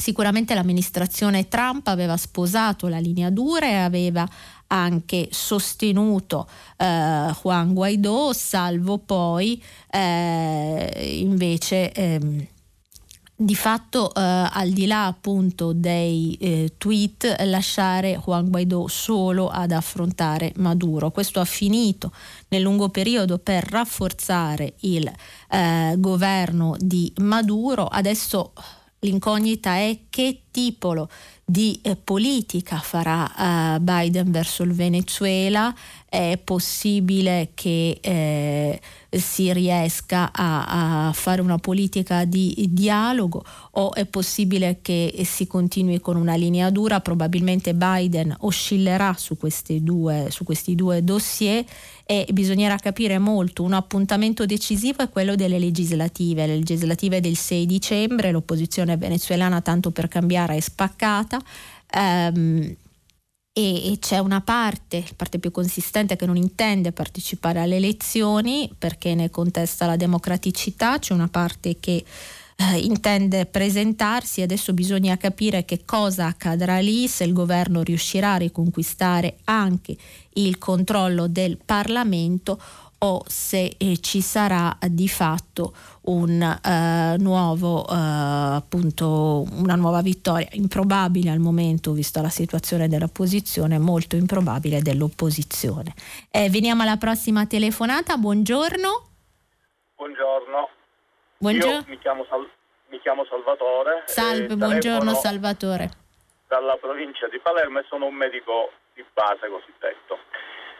[0.00, 4.26] Sicuramente l'amministrazione Trump aveva sposato la linea dura e aveva
[4.68, 12.46] anche sostenuto eh, Juan Guaidó, salvo poi eh, invece ehm,
[13.42, 19.72] di fatto eh, al di là appunto dei eh, tweet lasciare Juan Guaidó solo ad
[19.72, 21.10] affrontare Maduro.
[21.10, 22.12] Questo ha finito
[22.48, 25.10] nel lungo periodo per rafforzare il
[25.48, 27.86] eh, governo di Maduro.
[27.86, 28.52] Adesso
[29.00, 31.08] l'incognita è che tipo
[31.42, 35.74] di eh, politica farà eh, Biden verso il Venezuela.
[36.10, 44.06] È possibile che eh, si riesca a, a, fare una politica di dialogo o è
[44.06, 46.98] possibile che si continui con una linea dura?
[46.98, 49.36] Probabilmente Biden oscillerà su,
[49.80, 51.64] due, su questi due dossier
[52.04, 53.62] e bisognerà capire molto.
[53.62, 59.92] Un appuntamento decisivo è quello delle legislative, le legislative del 6 dicembre, l'opposizione venezuelana tanto
[59.92, 61.38] per cambiare è spaccata.
[61.92, 62.76] Um,
[63.60, 69.14] e, c'è una parte, la parte più consistente, che non intende partecipare alle elezioni perché
[69.14, 72.04] ne contesta la democraticità, c'è una parte che
[72.56, 78.38] eh, intende presentarsi, adesso bisogna capire che cosa accadrà lì, se il governo riuscirà a
[78.38, 79.96] riconquistare anche
[80.34, 82.60] il controllo del Parlamento
[83.02, 90.48] o se eh, ci sarà di fatto un, eh, nuovo, eh, appunto, una nuova vittoria,
[90.52, 95.94] improbabile al momento vista la situazione della posizione, molto improbabile dell'opposizione.
[96.30, 99.08] Eh, veniamo alla prossima telefonata, buongiorno.
[99.96, 100.68] Buongiorno.
[101.38, 101.74] Buongiorno.
[101.76, 102.50] Io mi chiamo, Sal-
[102.88, 104.04] mi chiamo Salvatore.
[104.06, 105.90] Salve, buongiorno Salvatore.
[106.48, 110.18] Dalla provincia di Palermo e sono un medico di base cosiddetto.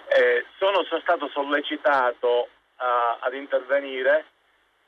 [0.09, 4.25] Eh, sono stato sollecitato a, ad intervenire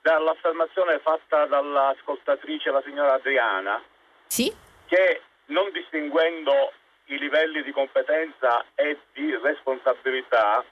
[0.02, 3.80] dall'affermazione fatta dall'ascoltatrice, la signora Adriana,
[4.26, 4.52] sì?
[4.86, 6.72] che non distinguendo
[7.06, 10.64] i livelli di competenza e di responsabilità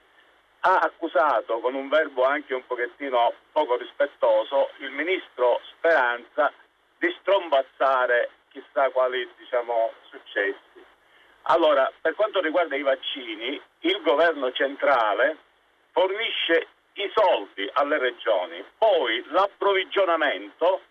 [0.62, 6.52] ha accusato con un verbo anche un pochettino poco rispettoso il ministro Speranza
[6.98, 10.84] di strombazzare chissà quali diciamo, successi.
[11.42, 15.36] Allora, per quanto riguarda i vaccini, il governo centrale
[15.92, 16.66] fornisce
[17.04, 20.82] i soldi alle regioni, poi l'approvvigionamento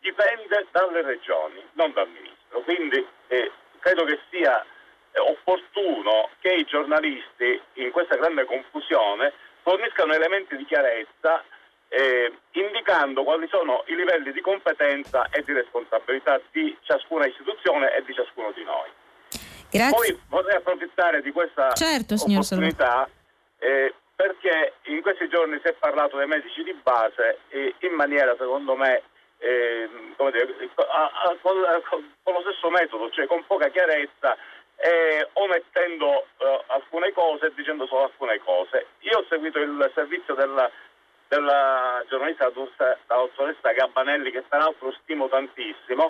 [0.00, 2.60] dipende dalle regioni, non dal ministro.
[2.60, 4.62] Quindi eh, credo che sia
[5.12, 9.32] eh, opportuno che i giornalisti in questa grande confusione
[9.62, 11.44] forniscano elementi di chiarezza
[11.88, 18.04] eh, indicando quali sono i livelli di competenza e di responsabilità di ciascuna istituzione e
[18.04, 18.88] di ciascuno di noi.
[19.70, 19.90] Grazie.
[19.90, 23.08] Poi vorrei approfittare di questa certo, opportunità
[23.58, 27.38] eh, perché in questi giorni si è parlato dei medici di base
[27.78, 29.00] in maniera secondo me
[29.38, 29.88] eh,
[30.30, 31.56] dire, a, a, con,
[32.22, 34.36] con, lo stesso metodo, cioè con poca chiarezza
[34.76, 38.88] eh, omettendo eh, alcune cose e dicendo solo alcune cose.
[38.98, 40.70] Io ho seguito il servizio della,
[41.26, 46.04] della giornalista dottoressa Gabbanelli che peraltro stimo tantissimo,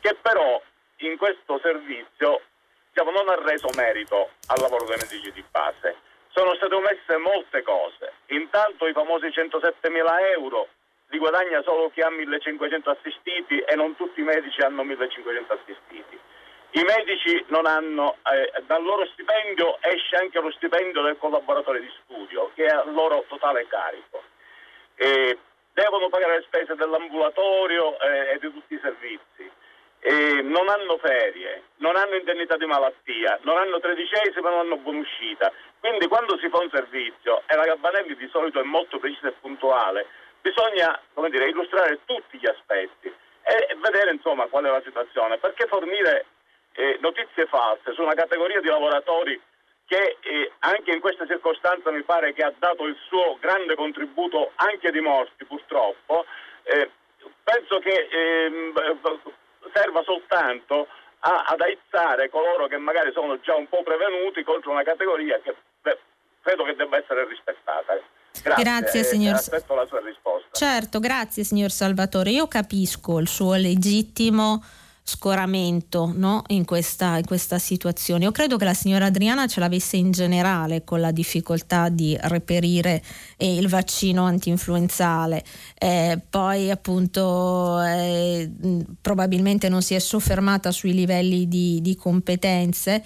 [0.00, 0.60] che però
[0.96, 2.40] in questo servizio
[2.88, 6.10] diciamo, non ha reso merito al lavoro dei medici di base.
[6.34, 8.12] Sono state omesse molte cose.
[8.28, 10.68] Intanto i famosi 107 mila euro
[11.08, 16.18] li guadagna solo chi ha 1500 assistiti e non tutti i medici hanno 1500 assistiti.
[16.74, 21.92] I medici non hanno, eh, dal loro stipendio esce anche lo stipendio del collaboratore di
[22.02, 24.22] studio, che è a loro totale carico.
[24.94, 25.38] Eh,
[25.74, 29.50] devono pagare le spese dell'ambulatorio eh, e di tutti i servizi
[30.04, 35.52] eh, non hanno ferie, non hanno indennità di malattia, non hanno tredicesima, non hanno buonuscita.
[35.78, 39.34] Quindi quando si fa un servizio, e la Gabbanelli di solito è molto precisa e
[39.40, 40.06] puntuale,
[40.40, 40.98] bisogna
[41.30, 43.12] dire, illustrare tutti gli aspetti
[43.44, 46.26] e vedere insomma qual è la situazione, perché fornire
[46.72, 49.40] eh, notizie false su una categoria di lavoratori
[49.86, 54.50] che eh, anche in questa circostanza mi pare che ha dato il suo grande contributo
[54.56, 56.24] anche di morti purtroppo,
[56.64, 56.90] eh,
[57.44, 58.72] penso che ehm,
[59.72, 60.86] serva soltanto
[61.20, 65.54] a, ad aizzare coloro che magari sono già un po' prevenuti contro una categoria che
[65.82, 65.98] beh,
[66.42, 67.94] credo che debba essere rispettata.
[68.42, 69.34] Grazie, grazie signor...
[69.34, 70.48] aspetto la sua risposta.
[70.52, 72.30] Certo, grazie signor Salvatore.
[72.30, 74.62] Io capisco il suo legittimo
[75.04, 76.44] scoramento no?
[76.48, 78.24] in, questa, in, questa, situazione.
[78.24, 83.02] Io credo che la signora Adriana ce l'avesse in generale con la difficoltà di reperire
[83.36, 85.42] eh, il vaccino antinfluenzale.
[85.78, 88.50] Eh, poi appunto eh,
[89.00, 93.04] probabilmente non si è soffermata sui livelli di, di competenze.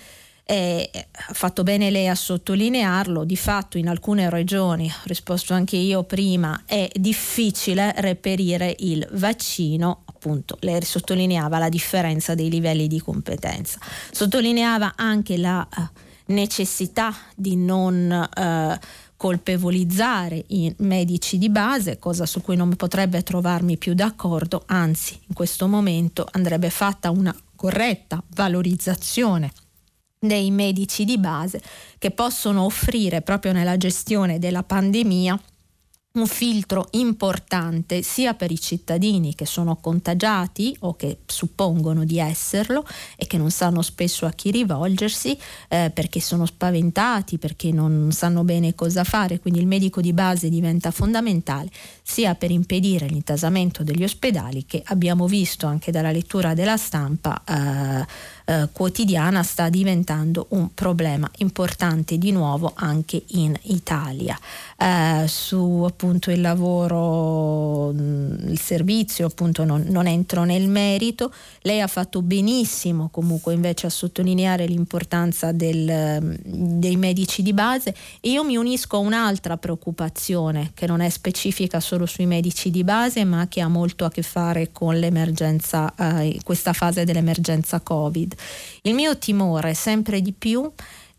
[0.48, 5.77] Eh, ha fatto bene lei a sottolinearlo, di fatto in alcune regioni, ho risposto anche
[5.77, 13.00] io prima, è difficile reperire il vaccino appunto lei sottolineava la differenza dei livelli di
[13.00, 13.78] competenza,
[14.10, 15.82] sottolineava anche la uh,
[16.26, 18.86] necessità di non uh,
[19.16, 25.34] colpevolizzare i medici di base, cosa su cui non potrebbe trovarmi più d'accordo, anzi in
[25.34, 29.52] questo momento andrebbe fatta una corretta valorizzazione
[30.18, 31.62] dei medici di base
[31.98, 35.40] che possono offrire proprio nella gestione della pandemia
[36.16, 42.86] un filtro importante sia per i cittadini che sono contagiati o che suppongono di esserlo
[43.16, 45.38] e che non sanno spesso a chi rivolgersi
[45.68, 50.48] eh, perché sono spaventati, perché non sanno bene cosa fare, quindi il medico di base
[50.48, 51.70] diventa fondamentale
[52.08, 58.06] sia per impedire l'intasamento degli ospedali che abbiamo visto anche dalla lettura della stampa eh,
[58.48, 64.38] eh, quotidiana sta diventando un problema importante di nuovo anche in Italia.
[64.78, 71.80] Eh, su appunto il lavoro, mm, il servizio, appunto non, non entro nel merito, lei
[71.80, 78.30] ha fatto benissimo comunque invece a sottolineare l'importanza del, mm, dei medici di base e
[78.30, 83.24] io mi unisco a un'altra preoccupazione che non è specifica solo sui medici di base
[83.24, 88.35] ma che ha molto a che fare con l'emergenza, eh, questa fase dell'emergenza Covid.
[88.82, 90.70] Il mio timore sempre di più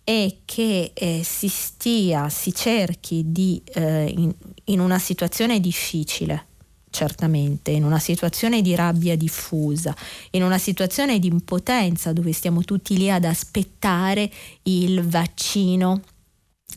[0.04, 4.34] è che eh, si stia, si cerchi di, eh, in,
[4.66, 6.46] in una situazione difficile,
[6.90, 9.94] certamente, in una situazione di rabbia diffusa,
[10.32, 14.32] in una situazione di impotenza dove stiamo tutti lì ad aspettare
[14.64, 16.02] il vaccino,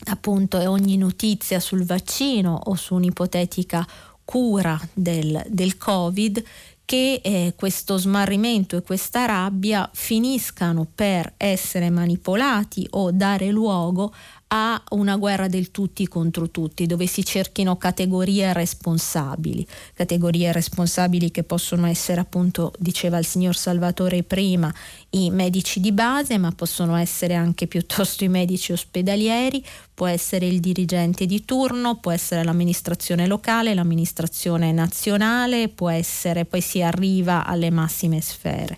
[0.05, 3.85] appunto, e ogni notizia sul vaccino o su un'ipotetica
[4.23, 6.43] cura del, del Covid
[6.85, 14.13] che eh, questo smarrimento e questa rabbia finiscano per essere manipolati o dare luogo
[14.53, 21.43] a una guerra del tutti contro tutti, dove si cerchino categorie responsabili, categorie responsabili che
[21.43, 24.73] possono essere appunto, diceva il signor Salvatore prima,
[25.11, 29.63] i medici di base, ma possono essere anche piuttosto i medici ospedalieri,
[29.93, 36.59] può essere il dirigente di turno, può essere l'amministrazione locale, l'amministrazione nazionale, può essere, poi
[36.59, 38.77] si arriva alle massime sfere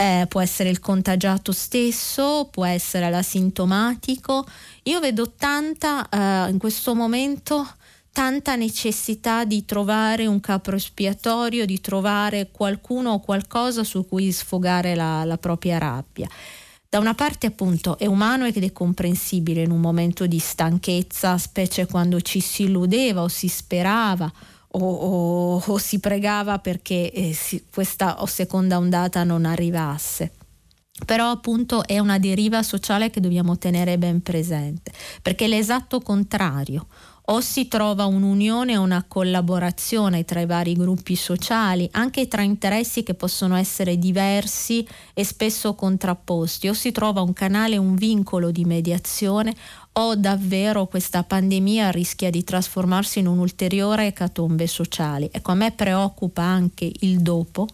[0.00, 4.46] eh, può essere il contagiato stesso, può essere l'asintomatico.
[4.84, 7.66] Io vedo tanta eh, in questo momento
[8.12, 14.94] tanta necessità di trovare un capro espiatorio, di trovare qualcuno o qualcosa su cui sfogare
[14.94, 16.28] la, la propria rabbia.
[16.88, 21.86] Da una parte appunto è umano ed è comprensibile in un momento di stanchezza, specie
[21.86, 24.32] quando ci si illudeva o si sperava
[24.70, 30.32] o, o, o si pregava perché eh, si, questa seconda ondata non arrivasse.
[31.06, 34.92] Però appunto è una deriva sociale che dobbiamo tenere ben presente,
[35.22, 36.86] perché è l'esatto contrario
[37.30, 43.02] o si trova un'unione o una collaborazione tra i vari gruppi sociali, anche tra interessi
[43.02, 48.64] che possono essere diversi e spesso contrapposti, o si trova un canale, un vincolo di
[48.64, 49.54] mediazione,
[50.00, 55.28] o davvero questa pandemia rischia di trasformarsi in un'ulteriore ecatombe sociale.
[55.32, 57.66] Ecco, a me preoccupa anche il dopo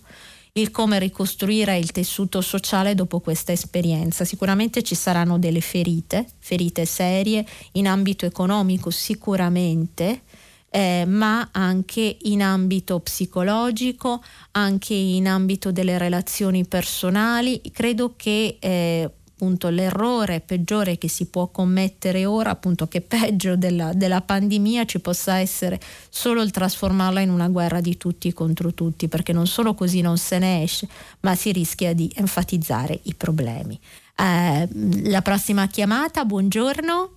[0.56, 4.24] il come ricostruire il tessuto sociale dopo questa esperienza.
[4.24, 10.22] Sicuramente ci saranno delle ferite, ferite serie in ambito economico sicuramente,
[10.70, 14.22] eh, ma anche in ambito psicologico,
[14.52, 17.60] anche in ambito delle relazioni personali.
[17.72, 19.10] Credo che eh,
[19.45, 25.01] appunto l'errore peggiore che si può commettere ora, appunto che peggio della, della, pandemia ci
[25.01, 29.75] possa essere solo il trasformarla in una guerra di tutti contro tutti, perché non solo
[29.75, 30.89] così non se ne esce,
[31.21, 33.79] ma si rischia di enfatizzare i problemi.
[34.16, 34.66] Eh,
[35.11, 37.11] la prossima chiamata, buongiorno.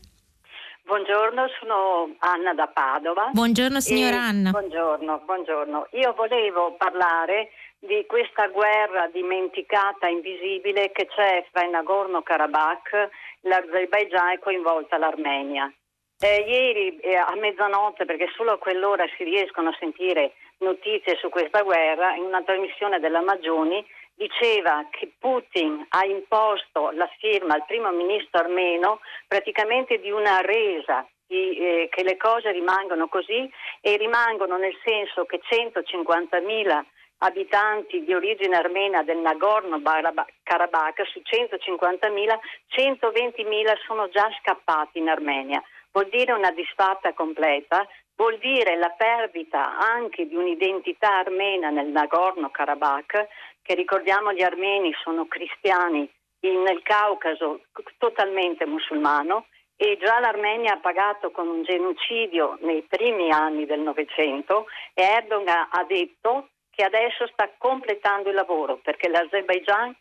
[0.84, 3.30] Buongiorno, sono Anna da Padova.
[3.32, 4.52] Buongiorno signora Anna.
[4.52, 5.88] Buongiorno, buongiorno.
[5.92, 7.50] Io volevo parlare
[7.80, 13.10] di questa guerra dimenticata, invisibile che c'è fra il Nagorno-Karabakh,
[13.42, 15.72] l'Azerbaigian e coinvolta l'Armenia.
[16.20, 21.30] Eh, ieri eh, a mezzanotte, perché solo a quell'ora si riescono a sentire notizie su
[21.30, 23.86] questa guerra, in una trasmissione della Maggioni
[24.16, 31.08] diceva che Putin ha imposto la firma al primo ministro armeno praticamente di una resa
[31.28, 33.48] di, eh, che le cose rimangono così
[33.80, 36.84] e rimangono nel senso che 150.000
[37.20, 42.40] abitanti di origine armena del Nagorno-Karabakh su 150.000,
[42.70, 45.62] 120.000 sono già scappati in Armenia.
[45.92, 53.28] Vuol dire una disfatta completa, vuol dire la perdita anche di un'identità armena nel Nagorno-Karabakh,
[53.64, 57.62] che ricordiamo gli armeni sono cristiani nel Caucaso
[57.98, 64.66] totalmente musulmano e già l'Armenia ha pagato con un genocidio nei primi anni del Novecento
[64.94, 69.98] e Erdogan ha detto che adesso sta completando il lavoro perché l'Azerbaigian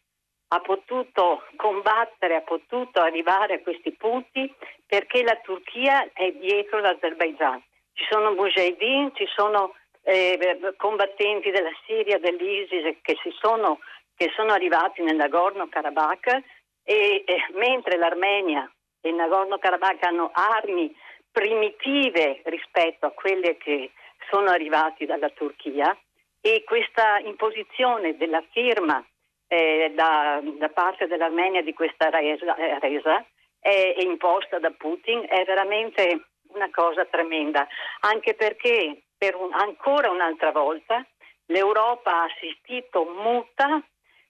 [0.49, 4.55] ha potuto combattere, ha potuto arrivare a questi punti
[4.87, 7.63] perché la Turchia è dietro l'Azerbaigian.
[7.95, 13.79] Ci sono mujahideen, ci sono eh, combattenti della Siria, dell'ISIS che, sono,
[14.15, 16.43] che sono arrivati nel Nagorno-Karabakh
[16.85, 18.71] e, e mentre l'Armenia
[19.01, 20.95] e il Nagorno-Karabakh hanno armi
[21.33, 23.93] primitive rispetto a quelle che
[24.29, 25.97] sono arrivate dalla Turchia,
[26.47, 29.05] e questa imposizione della firma
[29.49, 33.27] eh, da, da, parte dell'Armenia di questa resa, eh, resa
[33.59, 37.67] è, è imposta da Putin è veramente una cosa tremenda,
[38.03, 41.05] anche perché per un, ancora un'altra volta
[41.47, 43.83] l'Europa ha assistito muta,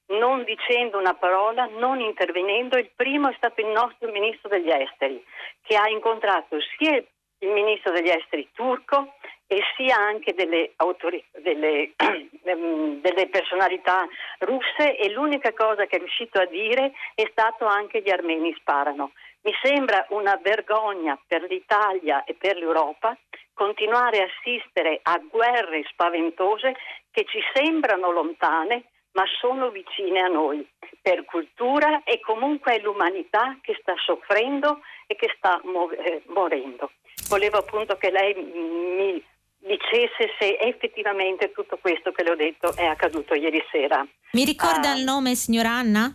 [0.06, 2.78] non dicendo una parola, non intervenendo.
[2.78, 5.22] Il primo è stato il nostro ministro degli esteri,
[5.60, 9.15] che ha incontrato sia il ministro degli esteri turco
[9.48, 14.06] e sia anche delle, autori- delle, ehm, delle, personalità
[14.40, 19.12] russe e l'unica cosa che è riuscito a dire è stato anche gli armeni sparano.
[19.42, 23.16] Mi sembra una vergogna per l'Italia e per l'Europa
[23.54, 26.74] continuare a assistere a guerre spaventose
[27.10, 30.68] che ci sembrano lontane ma sono vicine a noi
[31.00, 36.90] per cultura e comunque è l'umanità che sta soffrendo e che sta eh, morendo.
[37.28, 39.24] Volevo appunto che lei mi
[39.66, 44.06] dicesse se effettivamente tutto questo che le ho detto è accaduto ieri sera.
[44.32, 46.14] Mi ricorda uh, il nome, signora Anna?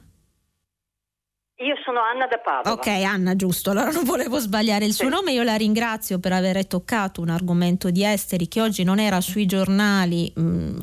[1.57, 2.73] Io sono Anna da Padova.
[2.73, 5.11] Ok, Anna, giusto, allora non volevo sbagliare il suo sì.
[5.11, 5.31] nome.
[5.33, 9.45] Io la ringrazio per aver toccato un argomento di esteri che oggi non era sui
[9.45, 10.31] giornali.
[10.35, 10.79] Mh, mm,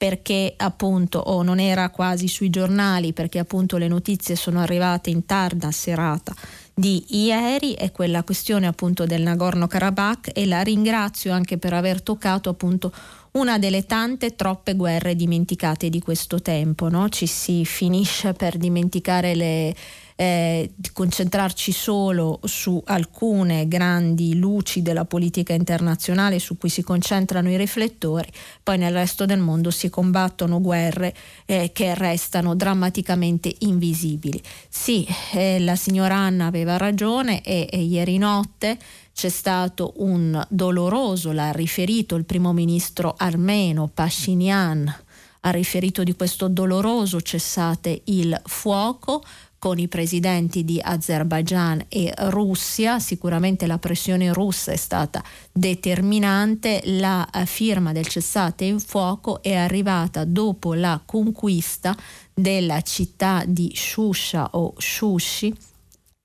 [0.00, 5.26] perché appunto o non era quasi sui giornali perché appunto le notizie sono arrivate in
[5.26, 6.32] tarda serata
[6.80, 12.48] di ieri è quella questione appunto del Nagorno-Karabakh e la ringrazio anche per aver toccato
[12.48, 12.90] appunto
[13.32, 16.88] una delle tante troppe guerre dimenticate di questo tempo.
[16.88, 17.10] No?
[17.10, 19.74] Ci si finisce per dimenticare le,
[20.20, 27.56] eh, concentrarci solo su alcune grandi luci della politica internazionale su cui si concentrano i
[27.56, 28.30] riflettori,
[28.62, 31.14] poi nel resto del mondo si combattono guerre
[31.46, 34.38] eh, che restano drammaticamente invisibili.
[34.68, 38.76] Sì, eh, la signora Anna aveva ragione e, e ieri notte
[39.14, 44.96] c'è stato un doloroso, l'ha riferito il primo ministro armeno Pashinyan,
[45.40, 49.22] ha riferito di questo doloroso cessate il fuoco
[49.60, 52.98] con i presidenti di Azerbaijan e Russia.
[52.98, 55.22] Sicuramente la pressione russa è stata
[55.52, 56.80] determinante.
[56.84, 61.94] La eh, firma del cessate il fuoco è arrivata dopo la conquista
[62.32, 65.54] della città di Shusha o Shushi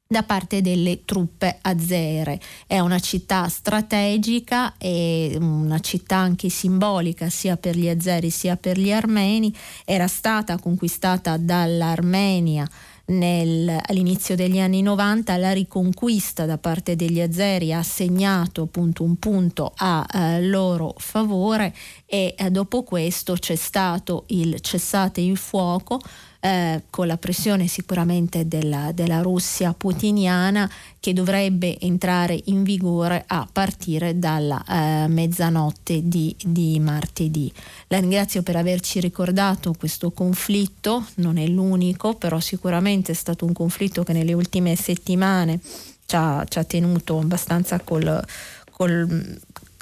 [0.08, 2.40] da parte delle truppe azere.
[2.66, 8.80] È una città strategica e una città anche simbolica sia per gli azeri sia per
[8.80, 9.54] gli armeni.
[9.84, 12.70] Era stata conquistata dall'Armenia
[13.08, 19.18] nel, all'inizio degli anni 90 la riconquista da parte degli azeri ha segnato appunto un
[19.18, 21.74] punto a eh, loro favore
[22.06, 26.00] e eh, dopo questo c'è stato il cessate il fuoco
[26.46, 30.70] eh, con la pressione sicuramente della, della, Russia putiniana
[31.00, 37.52] che dovrebbe entrare in vigore a partire dalla eh, mezzanotte di, di martedì.
[37.88, 43.54] La ringrazio per averci ricordato questo conflitto, non è l'unico, però sicuramente è stato un
[43.54, 45.60] conflitto che nelle ultime settimane
[46.06, 48.24] ci ha, ci ha tenuto abbastanza col,
[48.70, 49.40] col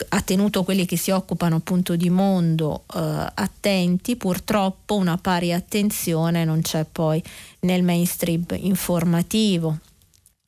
[0.10, 3.00] ha tenuto quelli che si occupano appunto di mondo eh,
[3.34, 7.22] attenti, purtroppo una pari attenzione non c'è poi
[7.62, 9.80] nel mainstream informativo.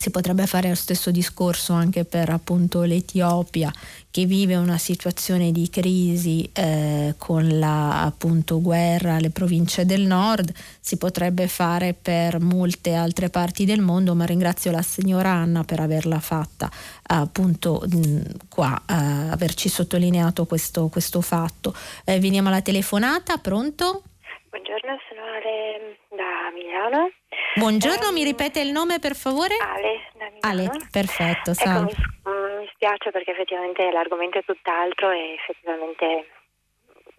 [0.05, 3.73] Si potrebbe fare lo stesso discorso anche per appunto l'Etiopia
[4.11, 10.53] che vive una situazione di crisi eh, con la appunto guerra alle province del nord,
[10.79, 15.79] si potrebbe fare per molte altre parti del mondo, ma ringrazio la signora Anna per
[15.79, 16.69] averla fatta
[17.07, 21.73] appunto mh, qua, uh, averci sottolineato questo, questo fatto.
[22.05, 24.03] Eh, veniamo alla telefonata, pronto?
[24.49, 25.97] Buongiorno, sono Ale
[26.75, 27.11] da Milano.
[27.55, 29.55] Buongiorno, um, mi ripete il nome per favore?
[29.55, 30.39] Ale da Milano.
[30.41, 31.51] Ale, perfetto.
[31.51, 31.93] Ecco, mi,
[32.29, 36.27] mm, mi, spiace perché effettivamente l'argomento è tutt'altro e effettivamente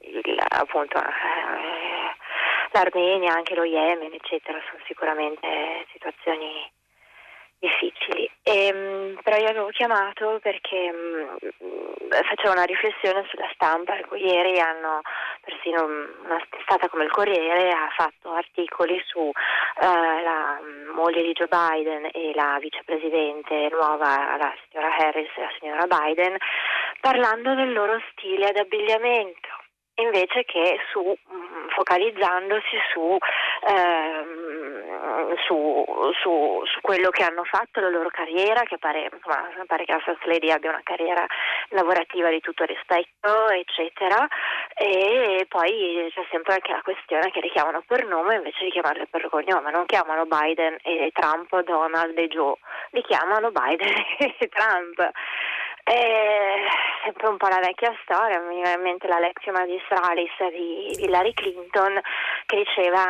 [0.01, 2.15] il, appunto eh,
[2.73, 6.71] l'Armenia, anche lo Yemen, eccetera, sono sicuramente situazioni
[7.59, 8.31] difficili.
[8.49, 11.37] E, ehm, però io avevo chiamato perché mm,
[12.09, 15.01] facevo una riflessione sulla stampa, cui ieri hanno
[15.41, 19.33] persino una testata come il Corriere ha fatto articoli su uh,
[19.81, 20.61] la
[20.95, 26.37] moglie di Joe Biden e la vicepresidente nuova, la signora Harris e la signora Biden,
[27.01, 29.49] parlando del loro stile ad abbigliamento
[29.97, 33.17] invece che su, mm, focalizzandosi su,
[33.69, 34.66] ehm,
[35.45, 35.85] su,
[36.21, 40.01] su, su, quello che hanno fatto, la loro carriera, che pare, insomma, pare che la
[40.01, 41.25] First Lady abbia una carriera
[41.71, 44.27] lavorativa di tutto rispetto, eccetera,
[44.75, 49.07] e poi c'è sempre anche la questione che li chiamano per nome invece di chiamarli
[49.09, 52.57] per cognome, non chiamano Biden e Trump, Donald e Joe,
[52.91, 53.95] li chiamano Biden
[54.39, 55.11] e Trump.
[55.87, 56.67] È
[57.05, 61.33] sempre un po' la vecchia storia, mi viene in mente la Lectio Magistralis di Hillary
[61.33, 61.95] Clinton
[62.45, 63.07] che diceva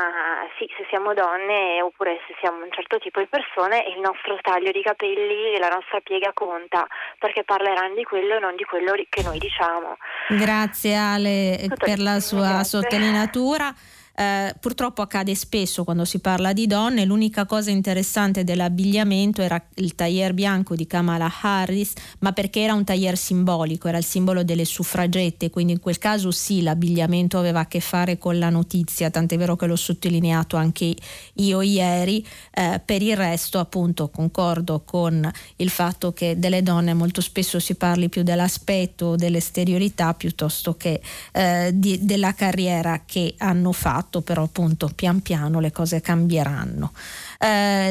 [0.59, 4.73] sì, se siamo donne oppure se siamo un certo tipo di persone il nostro taglio
[4.73, 6.87] di capelli e la nostra piega conta
[7.19, 9.97] perché parleranno di quello e non di quello che noi diciamo.
[10.29, 12.81] Grazie Ale Tutto per la sua grazie.
[12.81, 13.73] sottolineatura.
[14.19, 19.95] Eh, purtroppo accade spesso quando si parla di donne, l'unica cosa interessante dell'abbigliamento era il
[19.95, 24.65] tailleur bianco di Kamala Harris, ma perché era un tailleur simbolico, era il simbolo delle
[24.65, 29.37] suffragette, quindi in quel caso sì, l'abbigliamento aveva a che fare con la notizia, tant'è
[29.37, 30.95] vero che l'ho sottolineato anche
[31.35, 37.21] io ieri, eh, per il resto appunto concordo con il fatto che delle donne molto
[37.21, 41.03] spesso si parli più dell'aspetto, dell'esteriorità piuttosto che
[41.33, 46.93] eh, di, della carriera che hanno fatto fatto, però appunto pian piano le cose cambieranno.
[47.39, 47.91] Eh,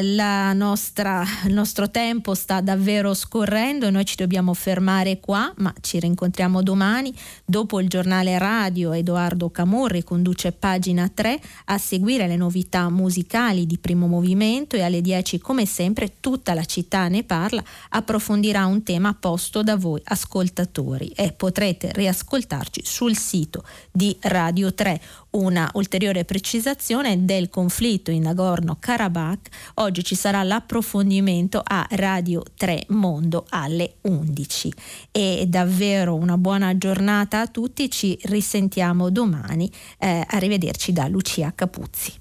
[0.54, 6.00] nostra, il nostro tempo sta davvero scorrendo e noi ci dobbiamo fermare qua, ma ci
[6.00, 7.14] rincontriamo domani.
[7.44, 13.78] Dopo il giornale radio Edoardo Camorri conduce pagina 3 a seguire le novità musicali di
[13.78, 19.14] primo movimento e alle 10 come sempre tutta la città ne parla, approfondirà un tema
[19.14, 25.00] posto da voi ascoltatori e potrete riascoltarci sul sito di Radio 3
[25.36, 29.48] una ulteriore precisazione del conflitto in Nagorno-Karabakh.
[29.74, 34.72] Oggi ci sarà l'approfondimento a Radio 3 Mondo alle 11.
[35.12, 39.70] E davvero una buona giornata a tutti, ci risentiamo domani.
[39.98, 42.12] Eh, arrivederci da Lucia Capuzzi.